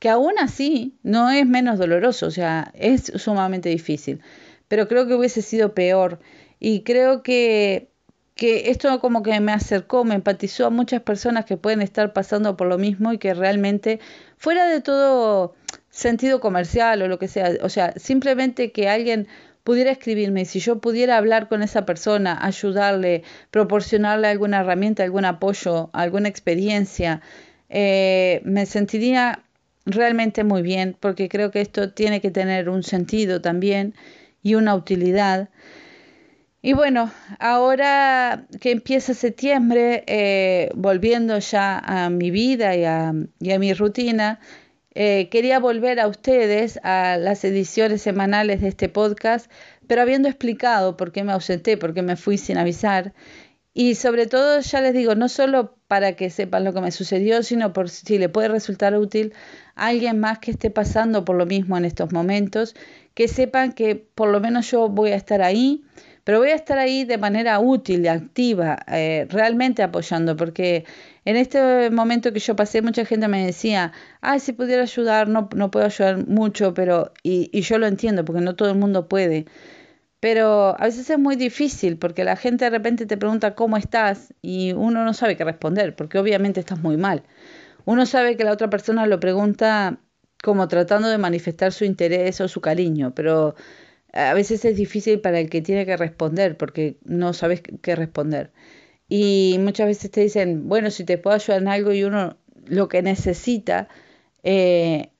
Que 0.00 0.10
aún 0.10 0.34
así 0.38 0.98
no 1.02 1.30
es 1.30 1.46
menos 1.46 1.78
doloroso, 1.78 2.26
o 2.26 2.30
sea, 2.30 2.70
es 2.74 3.10
sumamente 3.16 3.70
difícil. 3.70 4.20
Pero 4.68 4.86
creo 4.86 5.06
que 5.06 5.14
hubiese 5.14 5.40
sido 5.40 5.72
peor 5.72 6.20
y 6.60 6.82
creo 6.82 7.22
que 7.22 7.88
que 8.34 8.70
esto 8.70 8.98
como 9.00 9.22
que 9.22 9.38
me 9.40 9.52
acercó, 9.52 10.04
me 10.04 10.14
empatizó 10.16 10.66
a 10.66 10.70
muchas 10.70 11.02
personas 11.02 11.44
que 11.44 11.56
pueden 11.56 11.82
estar 11.82 12.12
pasando 12.12 12.56
por 12.56 12.66
lo 12.66 12.78
mismo 12.78 13.12
y 13.12 13.18
que 13.18 13.32
realmente 13.34 14.00
fuera 14.36 14.66
de 14.66 14.80
todo 14.80 15.54
sentido 15.90 16.40
comercial 16.40 17.02
o 17.02 17.08
lo 17.08 17.18
que 17.18 17.28
sea, 17.28 17.52
o 17.62 17.68
sea, 17.68 17.92
simplemente 17.96 18.72
que 18.72 18.88
alguien 18.88 19.28
pudiera 19.62 19.90
escribirme 19.90 20.42
y 20.42 20.44
si 20.44 20.60
yo 20.60 20.80
pudiera 20.80 21.16
hablar 21.16 21.48
con 21.48 21.62
esa 21.62 21.86
persona, 21.86 22.38
ayudarle, 22.44 23.22
proporcionarle 23.50 24.28
alguna 24.28 24.60
herramienta, 24.60 25.04
algún 25.04 25.24
apoyo, 25.24 25.90
alguna 25.92 26.28
experiencia, 26.28 27.22
eh, 27.70 28.42
me 28.44 28.66
sentiría 28.66 29.42
realmente 29.86 30.44
muy 30.44 30.62
bien 30.62 30.96
porque 30.98 31.28
creo 31.28 31.50
que 31.50 31.60
esto 31.60 31.92
tiene 31.92 32.20
que 32.20 32.30
tener 32.30 32.68
un 32.68 32.82
sentido 32.82 33.40
también 33.40 33.94
y 34.42 34.54
una 34.56 34.74
utilidad. 34.74 35.48
Y 36.66 36.72
bueno, 36.72 37.12
ahora 37.40 38.46
que 38.58 38.70
empieza 38.70 39.12
septiembre, 39.12 40.02
eh, 40.06 40.70
volviendo 40.74 41.38
ya 41.38 41.78
a 41.78 42.08
mi 42.08 42.30
vida 42.30 42.74
y 42.74 42.84
a, 42.86 43.12
mi 43.58 43.74
rutina, 43.74 44.40
eh, 44.94 45.28
quería 45.30 45.58
volver 45.58 46.00
a 46.00 46.08
ustedes 46.08 46.80
a 46.82 47.18
las 47.18 47.44
ediciones 47.44 48.00
semanales 48.00 48.62
de 48.62 48.68
este 48.68 48.88
podcast, 48.88 49.50
pero 49.86 50.00
habiendo 50.00 50.26
explicado 50.26 50.96
por 50.96 51.12
qué 51.12 51.22
me 51.22 51.32
ausenté, 51.32 51.76
por 51.76 51.92
qué 51.92 52.00
me 52.00 52.16
fui 52.16 52.38
sin 52.38 52.56
avisar. 52.56 53.12
Y 53.74 53.94
sobre 53.94 54.26
todo, 54.26 54.60
ya 54.60 54.80
les 54.80 54.94
digo, 54.94 55.14
no 55.14 55.28
solo 55.28 55.76
para 55.86 56.16
que 56.16 56.30
sepan 56.30 56.64
lo 56.64 56.72
que 56.72 56.80
me 56.80 56.92
sucedió, 56.92 57.42
sino 57.42 57.74
por 57.74 57.90
si 57.90 58.16
le 58.16 58.30
puede 58.30 58.48
resultar 58.48 58.96
útil 58.96 59.34
a 59.74 59.88
alguien 59.88 60.18
más 60.18 60.38
que 60.38 60.52
esté 60.52 60.70
pasando 60.70 61.26
por 61.26 61.36
lo 61.36 61.44
mismo 61.44 61.76
en 61.76 61.84
estos 61.84 62.10
momentos, 62.10 62.74
que 63.12 63.28
sepan 63.28 63.72
que 63.74 63.96
por 63.96 64.30
lo 64.30 64.40
menos 64.40 64.70
yo 64.70 64.88
voy 64.88 65.10
a 65.10 65.16
estar 65.16 65.42
ahí 65.42 65.84
pero 66.24 66.38
voy 66.38 66.50
a 66.50 66.54
estar 66.54 66.78
ahí 66.78 67.04
de 67.04 67.18
manera 67.18 67.60
útil, 67.60 68.08
activa, 68.08 68.78
eh, 68.88 69.26
realmente 69.30 69.82
apoyando, 69.82 70.36
porque 70.36 70.84
en 71.24 71.36
este 71.36 71.90
momento 71.90 72.32
que 72.32 72.40
yo 72.40 72.56
pasé, 72.56 72.82
mucha 72.82 73.04
gente 73.04 73.28
me 73.28 73.44
decía, 73.46 73.92
ay, 74.20 74.40
si 74.40 74.52
pudiera 74.52 74.82
ayudar, 74.82 75.28
no, 75.28 75.48
no 75.54 75.70
puedo 75.70 75.86
ayudar 75.86 76.26
mucho, 76.26 76.74
pero, 76.74 77.12
y, 77.22 77.50
y 77.52 77.62
yo 77.62 77.78
lo 77.78 77.86
entiendo, 77.86 78.24
porque 78.24 78.40
no 78.40 78.56
todo 78.56 78.70
el 78.70 78.78
mundo 78.78 79.08
puede. 79.08 79.46
Pero 80.20 80.74
a 80.80 80.84
veces 80.84 81.10
es 81.10 81.18
muy 81.18 81.36
difícil 81.36 81.98
porque 81.98 82.24
la 82.24 82.36
gente 82.36 82.64
de 82.64 82.70
repente 82.70 83.04
te 83.06 83.18
pregunta 83.18 83.54
cómo 83.54 83.76
estás 83.76 84.32
y 84.40 84.72
uno 84.72 85.04
no 85.04 85.12
sabe 85.12 85.36
qué 85.36 85.44
responder, 85.44 85.94
porque 85.94 86.18
obviamente 86.18 86.60
estás 86.60 86.80
muy 86.80 86.96
mal. 86.96 87.24
Uno 87.84 88.06
sabe 88.06 88.36
que 88.36 88.44
la 88.44 88.52
otra 88.52 88.70
persona 88.70 89.06
lo 89.06 89.20
pregunta 89.20 90.00
como 90.42 90.68
tratando 90.68 91.08
de 91.08 91.18
manifestar 91.18 91.72
su 91.72 91.84
interés 91.84 92.40
o 92.40 92.48
su 92.48 92.60
cariño, 92.62 93.14
pero 93.14 93.54
a 94.14 94.34
veces 94.34 94.64
es 94.64 94.76
difícil 94.76 95.20
para 95.20 95.40
el 95.40 95.50
que 95.50 95.60
tiene 95.62 95.86
que 95.86 95.96
responder 95.96 96.56
porque 96.56 96.98
no 97.04 97.32
sabes 97.32 97.62
qué 97.82 97.96
responder. 97.96 98.50
Y 99.08 99.56
muchas 99.60 99.86
veces 99.86 100.10
te 100.10 100.22
dicen, 100.22 100.68
bueno, 100.68 100.90
si 100.90 101.04
te 101.04 101.18
puedo 101.18 101.36
ayudar 101.36 101.60
en 101.62 101.68
algo 101.68 101.92
y 101.92 102.04
uno 102.04 102.36
lo 102.66 102.88
que 102.88 103.02
necesita, 103.02 103.88
eh, 104.42 105.10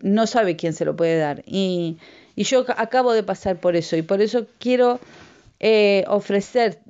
no 0.00 0.26
sabe 0.26 0.56
quién 0.56 0.72
se 0.72 0.84
lo 0.84 0.96
puede 0.96 1.18
dar. 1.18 1.42
Y, 1.46 1.98
y, 2.36 2.44
yo 2.44 2.64
acabo 2.76 3.12
de 3.12 3.22
pasar 3.22 3.60
por 3.60 3.76
eso 3.76 3.96
y 3.96 4.02
por 4.02 4.22
eso 4.22 4.46
quiero 4.58 5.00
eh, 5.60 6.04
ofrecer 6.08 6.80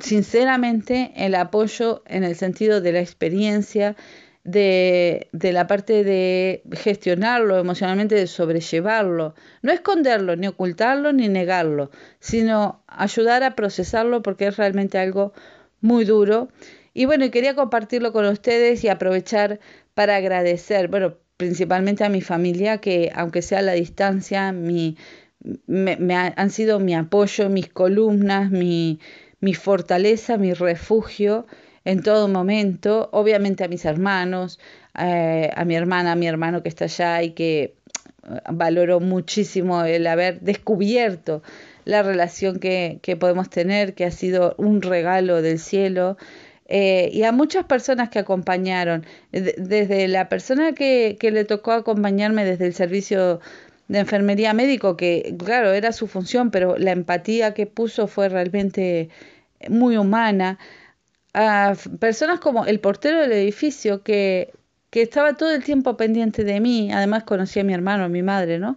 sinceramente 0.00 1.12
el 1.16 1.34
apoyo 1.34 2.02
en 2.06 2.24
el 2.24 2.36
sentido 2.36 2.80
de 2.80 2.92
la 2.92 3.00
experiencia, 3.00 3.96
de, 4.44 5.28
de, 5.32 5.52
la 5.52 5.66
parte 5.66 6.04
de 6.04 6.62
gestionarlo 6.72 7.58
emocionalmente, 7.58 8.14
de 8.14 8.26
sobrellevarlo, 8.26 9.34
no 9.62 9.72
esconderlo, 9.72 10.36
ni 10.36 10.48
ocultarlo, 10.48 11.12
ni 11.12 11.28
negarlo, 11.28 11.90
sino 12.18 12.82
ayudar 12.88 13.44
a 13.44 13.54
procesarlo 13.54 14.22
porque 14.22 14.48
es 14.48 14.56
realmente 14.56 14.98
algo 14.98 15.32
muy 15.80 16.04
duro. 16.04 16.48
Y 16.94 17.04
bueno, 17.06 17.30
quería 17.30 17.54
compartirlo 17.54 18.12
con 18.12 18.26
ustedes 18.26 18.82
y 18.84 18.88
aprovechar 18.88 19.60
para 19.94 20.16
agradecer, 20.16 20.88
bueno, 20.88 21.16
principalmente 21.36 22.04
a 22.04 22.08
mi 22.08 22.20
familia, 22.20 22.78
que 22.78 23.10
aunque 23.14 23.42
sea 23.42 23.60
a 23.60 23.62
la 23.62 23.72
distancia, 23.72 24.52
mi, 24.52 24.96
me, 25.66 26.14
han 26.14 26.50
sido 26.50 26.80
mi 26.80 26.94
apoyo, 26.94 27.48
mis 27.48 27.68
columnas, 27.68 28.50
mi, 28.50 29.00
mi 29.40 29.54
fortaleza, 29.54 30.36
mi 30.36 30.52
refugio 30.52 31.46
en 31.84 32.02
todo 32.02 32.28
momento. 32.28 33.08
Obviamente 33.12 33.64
a 33.64 33.68
mis 33.68 33.84
hermanos, 33.84 34.58
eh, 34.98 35.50
a 35.54 35.64
mi 35.64 35.74
hermana, 35.74 36.12
a 36.12 36.16
mi 36.16 36.26
hermano 36.26 36.62
que 36.62 36.68
está 36.68 36.84
allá 36.84 37.22
y 37.22 37.30
que 37.30 37.62
eh, 37.62 37.74
valoro 38.50 39.00
muchísimo 39.00 39.84
el 39.84 40.06
haber 40.06 40.40
descubierto 40.40 41.42
la 41.84 42.02
relación 42.02 42.58
que, 42.60 42.98
que 43.02 43.16
podemos 43.16 43.50
tener, 43.50 43.94
que 43.94 44.04
ha 44.04 44.10
sido 44.10 44.54
un 44.58 44.82
regalo 44.82 45.42
del 45.42 45.58
cielo. 45.58 46.16
Eh, 46.66 47.10
y 47.12 47.24
a 47.24 47.32
muchas 47.32 47.64
personas 47.66 48.08
que 48.08 48.18
acompañaron, 48.18 49.04
desde 49.30 50.08
la 50.08 50.28
persona 50.28 50.72
que, 50.72 51.16
que 51.20 51.30
le 51.30 51.44
tocó 51.44 51.72
acompañarme 51.72 52.44
desde 52.44 52.66
el 52.66 52.74
servicio 52.74 53.40
de 53.88 53.98
enfermería 53.98 54.54
médico, 54.54 54.96
que 54.96 55.34
claro, 55.38 55.72
era 55.72 55.92
su 55.92 56.06
función, 56.06 56.50
pero 56.50 56.78
la 56.78 56.92
empatía 56.92 57.52
que 57.52 57.66
puso 57.66 58.06
fue 58.06 58.28
realmente 58.28 59.10
muy 59.68 59.96
humana. 59.96 60.58
A 61.34 61.74
personas 61.98 62.40
como 62.40 62.66
el 62.66 62.80
portero 62.80 63.20
del 63.20 63.32
edificio, 63.32 64.02
que, 64.02 64.52
que 64.90 65.02
estaba 65.02 65.34
todo 65.34 65.50
el 65.52 65.64
tiempo 65.64 65.96
pendiente 65.96 66.44
de 66.44 66.60
mí, 66.60 66.92
además 66.92 67.24
conocía 67.24 67.62
a 67.62 67.64
mi 67.64 67.74
hermano, 67.74 68.04
a 68.04 68.08
mi 68.08 68.22
madre, 68.22 68.58
¿no? 68.58 68.76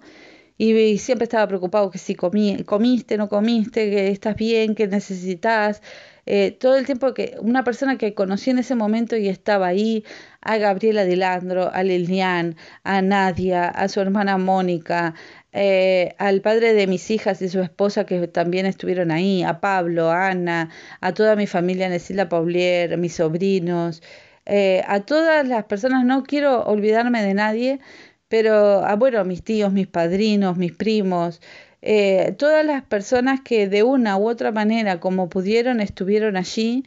Y, 0.57 0.97
siempre 0.99 1.25
estaba 1.25 1.47
preocupado 1.47 1.91
que 1.91 1.97
si 1.97 2.15
comí, 2.15 2.63
comiste, 2.63 3.17
no 3.17 3.27
comiste, 3.29 3.89
que 3.89 4.09
estás 4.09 4.35
bien, 4.37 4.73
que 4.75 4.87
necesitas. 4.87 5.81
Eh, 6.25 6.51
todo 6.51 6.77
el 6.77 6.85
tiempo 6.85 7.13
que 7.13 7.35
una 7.41 7.63
persona 7.63 7.97
que 7.97 8.13
conocí 8.15 8.49
en 8.51 8.59
ese 8.59 8.73
momento 8.75 9.15
y 9.17 9.27
estaba 9.27 9.67
ahí, 9.67 10.05
a 10.41 10.57
Gabriela 10.57 11.03
Dilandro, 11.05 11.71
a 11.73 11.83
Lilian, 11.83 12.55
a 12.83 13.01
Nadia, 13.01 13.67
a 13.67 13.87
su 13.89 13.99
hermana 13.99 14.37
Mónica, 14.37 15.13
eh, 15.57 16.15
al 16.17 16.41
padre 16.41 16.73
de 16.73 16.85
mis 16.85 17.09
hijas 17.11 17.41
y 17.41 17.47
su 17.47 17.61
esposa 17.61 18.05
que 18.05 18.27
también 18.27 18.65
estuvieron 18.65 19.09
ahí, 19.09 19.41
a 19.43 19.61
Pablo, 19.61 20.11
a 20.11 20.27
Ana, 20.27 20.69
a 20.99 21.13
toda 21.13 21.37
mi 21.37 21.47
familia, 21.47 21.87
Nesila 21.87 22.27
Paulier, 22.27 22.93
a 22.93 22.97
mis 22.97 23.15
sobrinos, 23.15 24.03
eh, 24.45 24.83
a 24.85 24.99
todas 25.05 25.47
las 25.47 25.63
personas, 25.63 26.03
no 26.05 26.23
quiero 26.23 26.63
olvidarme 26.65 27.23
de 27.23 27.33
nadie, 27.33 27.79
pero, 28.27 28.85
a, 28.85 28.95
bueno, 28.97 29.23
mis 29.23 29.43
tíos, 29.43 29.71
mis 29.71 29.87
padrinos, 29.87 30.57
mis 30.57 30.73
primos, 30.73 31.41
eh, 31.81 32.35
todas 32.37 32.65
las 32.65 32.83
personas 32.83 33.39
que 33.41 33.69
de 33.69 33.83
una 33.83 34.17
u 34.17 34.27
otra 34.27 34.51
manera, 34.51 34.99
como 34.99 35.29
pudieron, 35.29 35.79
estuvieron 35.79 36.35
allí 36.35 36.83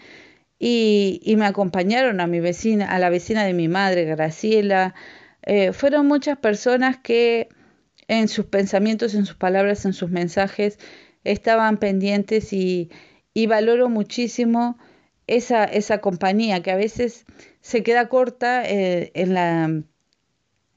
y, 0.58 1.20
y 1.24 1.36
me 1.36 1.46
acompañaron 1.46 2.20
a 2.20 2.26
mi 2.26 2.40
vecina, 2.40 2.86
a 2.94 2.98
la 2.98 3.08
vecina 3.10 3.44
de 3.44 3.54
mi 3.54 3.68
madre, 3.68 4.04
Graciela. 4.04 4.94
Eh, 5.42 5.72
fueron 5.72 6.06
muchas 6.06 6.36
personas 6.38 6.98
que 6.98 7.48
en 8.08 8.28
sus 8.28 8.46
pensamientos, 8.46 9.14
en 9.14 9.26
sus 9.26 9.36
palabras, 9.36 9.84
en 9.84 9.92
sus 9.92 10.10
mensajes, 10.10 10.78
estaban 11.24 11.78
pendientes 11.78 12.52
y, 12.52 12.90
y 13.34 13.46
valoro 13.46 13.88
muchísimo 13.88 14.78
esa, 15.26 15.64
esa 15.64 15.98
compañía 16.00 16.62
que 16.62 16.70
a 16.70 16.76
veces 16.76 17.26
se 17.60 17.82
queda 17.82 18.08
corta 18.08 18.64
eh, 18.68 19.12
en 19.14 19.34
la 19.34 19.82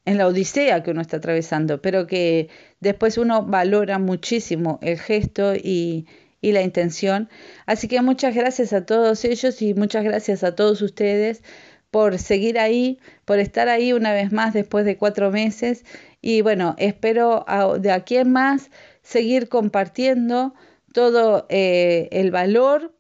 en 0.06 0.18
la 0.18 0.28
odisea 0.28 0.84
que 0.84 0.92
uno 0.92 1.02
está 1.02 1.18
atravesando, 1.18 1.82
pero 1.82 2.08
que 2.08 2.50
después 2.80 3.18
uno 3.18 3.46
valora 3.46 4.00
muchísimo 4.00 4.80
el 4.82 5.00
gesto 5.00 5.54
y, 5.56 6.08
y 6.42 6.52
la 6.54 6.62
intención. 6.64 7.30
Así 7.66 7.88
que 7.88 8.02
muchas 8.02 8.36
gracias 8.36 8.74
a 8.74 8.86
todos 8.86 9.24
ellos 9.26 9.62
y 9.62 9.74
muchas 9.74 10.04
gracias 10.04 10.44
a 10.44 10.56
todos 10.56 10.82
ustedes 10.82 11.44
por 11.92 12.18
seguir 12.18 12.58
ahí, 12.58 13.00
por 13.26 13.40
estar 13.40 13.70
ahí 13.70 13.94
una 13.94 14.14
vez 14.14 14.32
más 14.32 14.54
después 14.54 14.86
de 14.86 14.98
cuatro 14.98 15.30
meses. 15.30 15.86
Y 16.22 16.42
bueno, 16.42 16.76
espero 16.78 17.46
de 17.80 17.92
aquí 17.92 18.18
en 18.18 18.32
más 18.32 18.70
seguir 19.02 19.50
compartiendo 19.50 20.54
todo 20.94 21.48
eh, 21.50 22.10
el 22.12 22.32
valor 22.32 22.94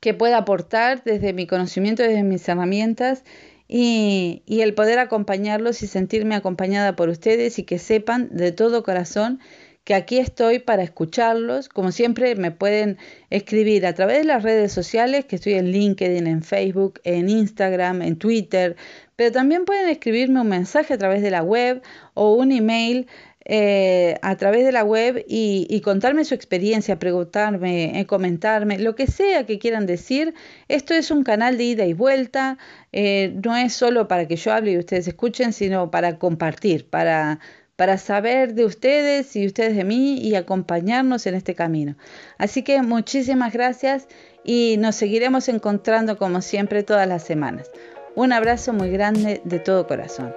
que 0.00 0.14
pueda 0.14 0.38
aportar 0.38 1.04
desde 1.04 1.32
mi 1.32 1.46
conocimiento, 1.46 2.02
desde 2.02 2.22
mis 2.22 2.48
herramientas 2.48 3.24
y, 3.68 4.42
y, 4.46 4.62
el 4.62 4.74
poder 4.74 4.98
acompañarlos 4.98 5.82
y 5.82 5.86
sentirme 5.86 6.34
acompañada 6.34 6.96
por 6.96 7.08
ustedes 7.08 7.58
y 7.58 7.64
que 7.64 7.78
sepan 7.78 8.28
de 8.32 8.52
todo 8.52 8.82
corazón 8.82 9.40
que 9.84 9.94
aquí 9.94 10.18
estoy 10.18 10.58
para 10.58 10.82
escucharlos. 10.82 11.68
Como 11.68 11.92
siempre 11.92 12.34
me 12.34 12.50
pueden 12.50 12.98
escribir 13.30 13.86
a 13.86 13.94
través 13.94 14.18
de 14.18 14.24
las 14.24 14.42
redes 14.42 14.72
sociales, 14.72 15.24
que 15.24 15.36
estoy 15.36 15.54
en 15.54 15.72
LinkedIn, 15.72 16.26
en 16.26 16.42
Facebook, 16.42 17.00
en 17.04 17.28
Instagram, 17.28 18.02
en 18.02 18.16
Twitter, 18.16 18.76
pero 19.16 19.32
también 19.32 19.64
pueden 19.64 19.88
escribirme 19.88 20.40
un 20.40 20.48
mensaje 20.48 20.94
a 20.94 20.98
través 20.98 21.22
de 21.22 21.30
la 21.30 21.42
web 21.42 21.82
o 22.14 22.34
un 22.34 22.52
email 22.52 23.06
eh, 23.46 24.16
a 24.22 24.36
través 24.36 24.64
de 24.64 24.70
la 24.70 24.84
web 24.84 25.24
y, 25.26 25.80
contarme 25.82 26.24
su 26.24 26.34
experiencia, 26.34 26.98
preguntarme, 26.98 27.98
eh, 27.98 28.06
comentarme, 28.06 28.78
lo 28.78 28.94
que 28.94 29.06
sea 29.06 29.44
que 29.44 29.58
quieran 29.58 29.86
decir. 29.86 30.34
Esto 30.68 30.94
es 30.94 31.10
un 31.10 31.24
canal 31.24 31.56
de 31.56 31.64
ida 31.64 31.86
y 31.86 31.94
vuelta, 31.94 32.58
eh, 32.92 33.34
no 33.42 33.56
es 33.56 33.72
solo 33.72 34.08
para 34.08 34.28
que 34.28 34.36
yo 34.36 34.52
hable 34.52 34.72
y 34.72 34.78
ustedes 34.78 35.08
escuchen, 35.08 35.52
sino 35.52 35.90
para 35.90 36.18
compartir, 36.18 36.88
para, 36.88 37.40
para 37.80 37.96
saber 37.96 38.52
de 38.52 38.66
ustedes 38.66 39.34
y 39.36 39.46
ustedes 39.46 39.74
de 39.74 39.84
mí 39.84 40.18
y 40.18 40.34
acompañarnos 40.34 41.26
en 41.26 41.34
este 41.34 41.54
camino. 41.54 41.96
Así 42.36 42.62
que 42.62 42.82
muchísimas 42.82 43.54
gracias 43.54 44.06
y 44.44 44.76
nos 44.78 44.96
seguiremos 44.96 45.48
encontrando 45.48 46.18
como 46.18 46.42
siempre 46.42 46.82
todas 46.82 47.08
las 47.08 47.22
semanas. 47.22 47.70
Un 48.14 48.34
abrazo 48.34 48.74
muy 48.74 48.90
grande 48.90 49.40
de 49.44 49.58
todo 49.60 49.86
corazón. 49.86 50.34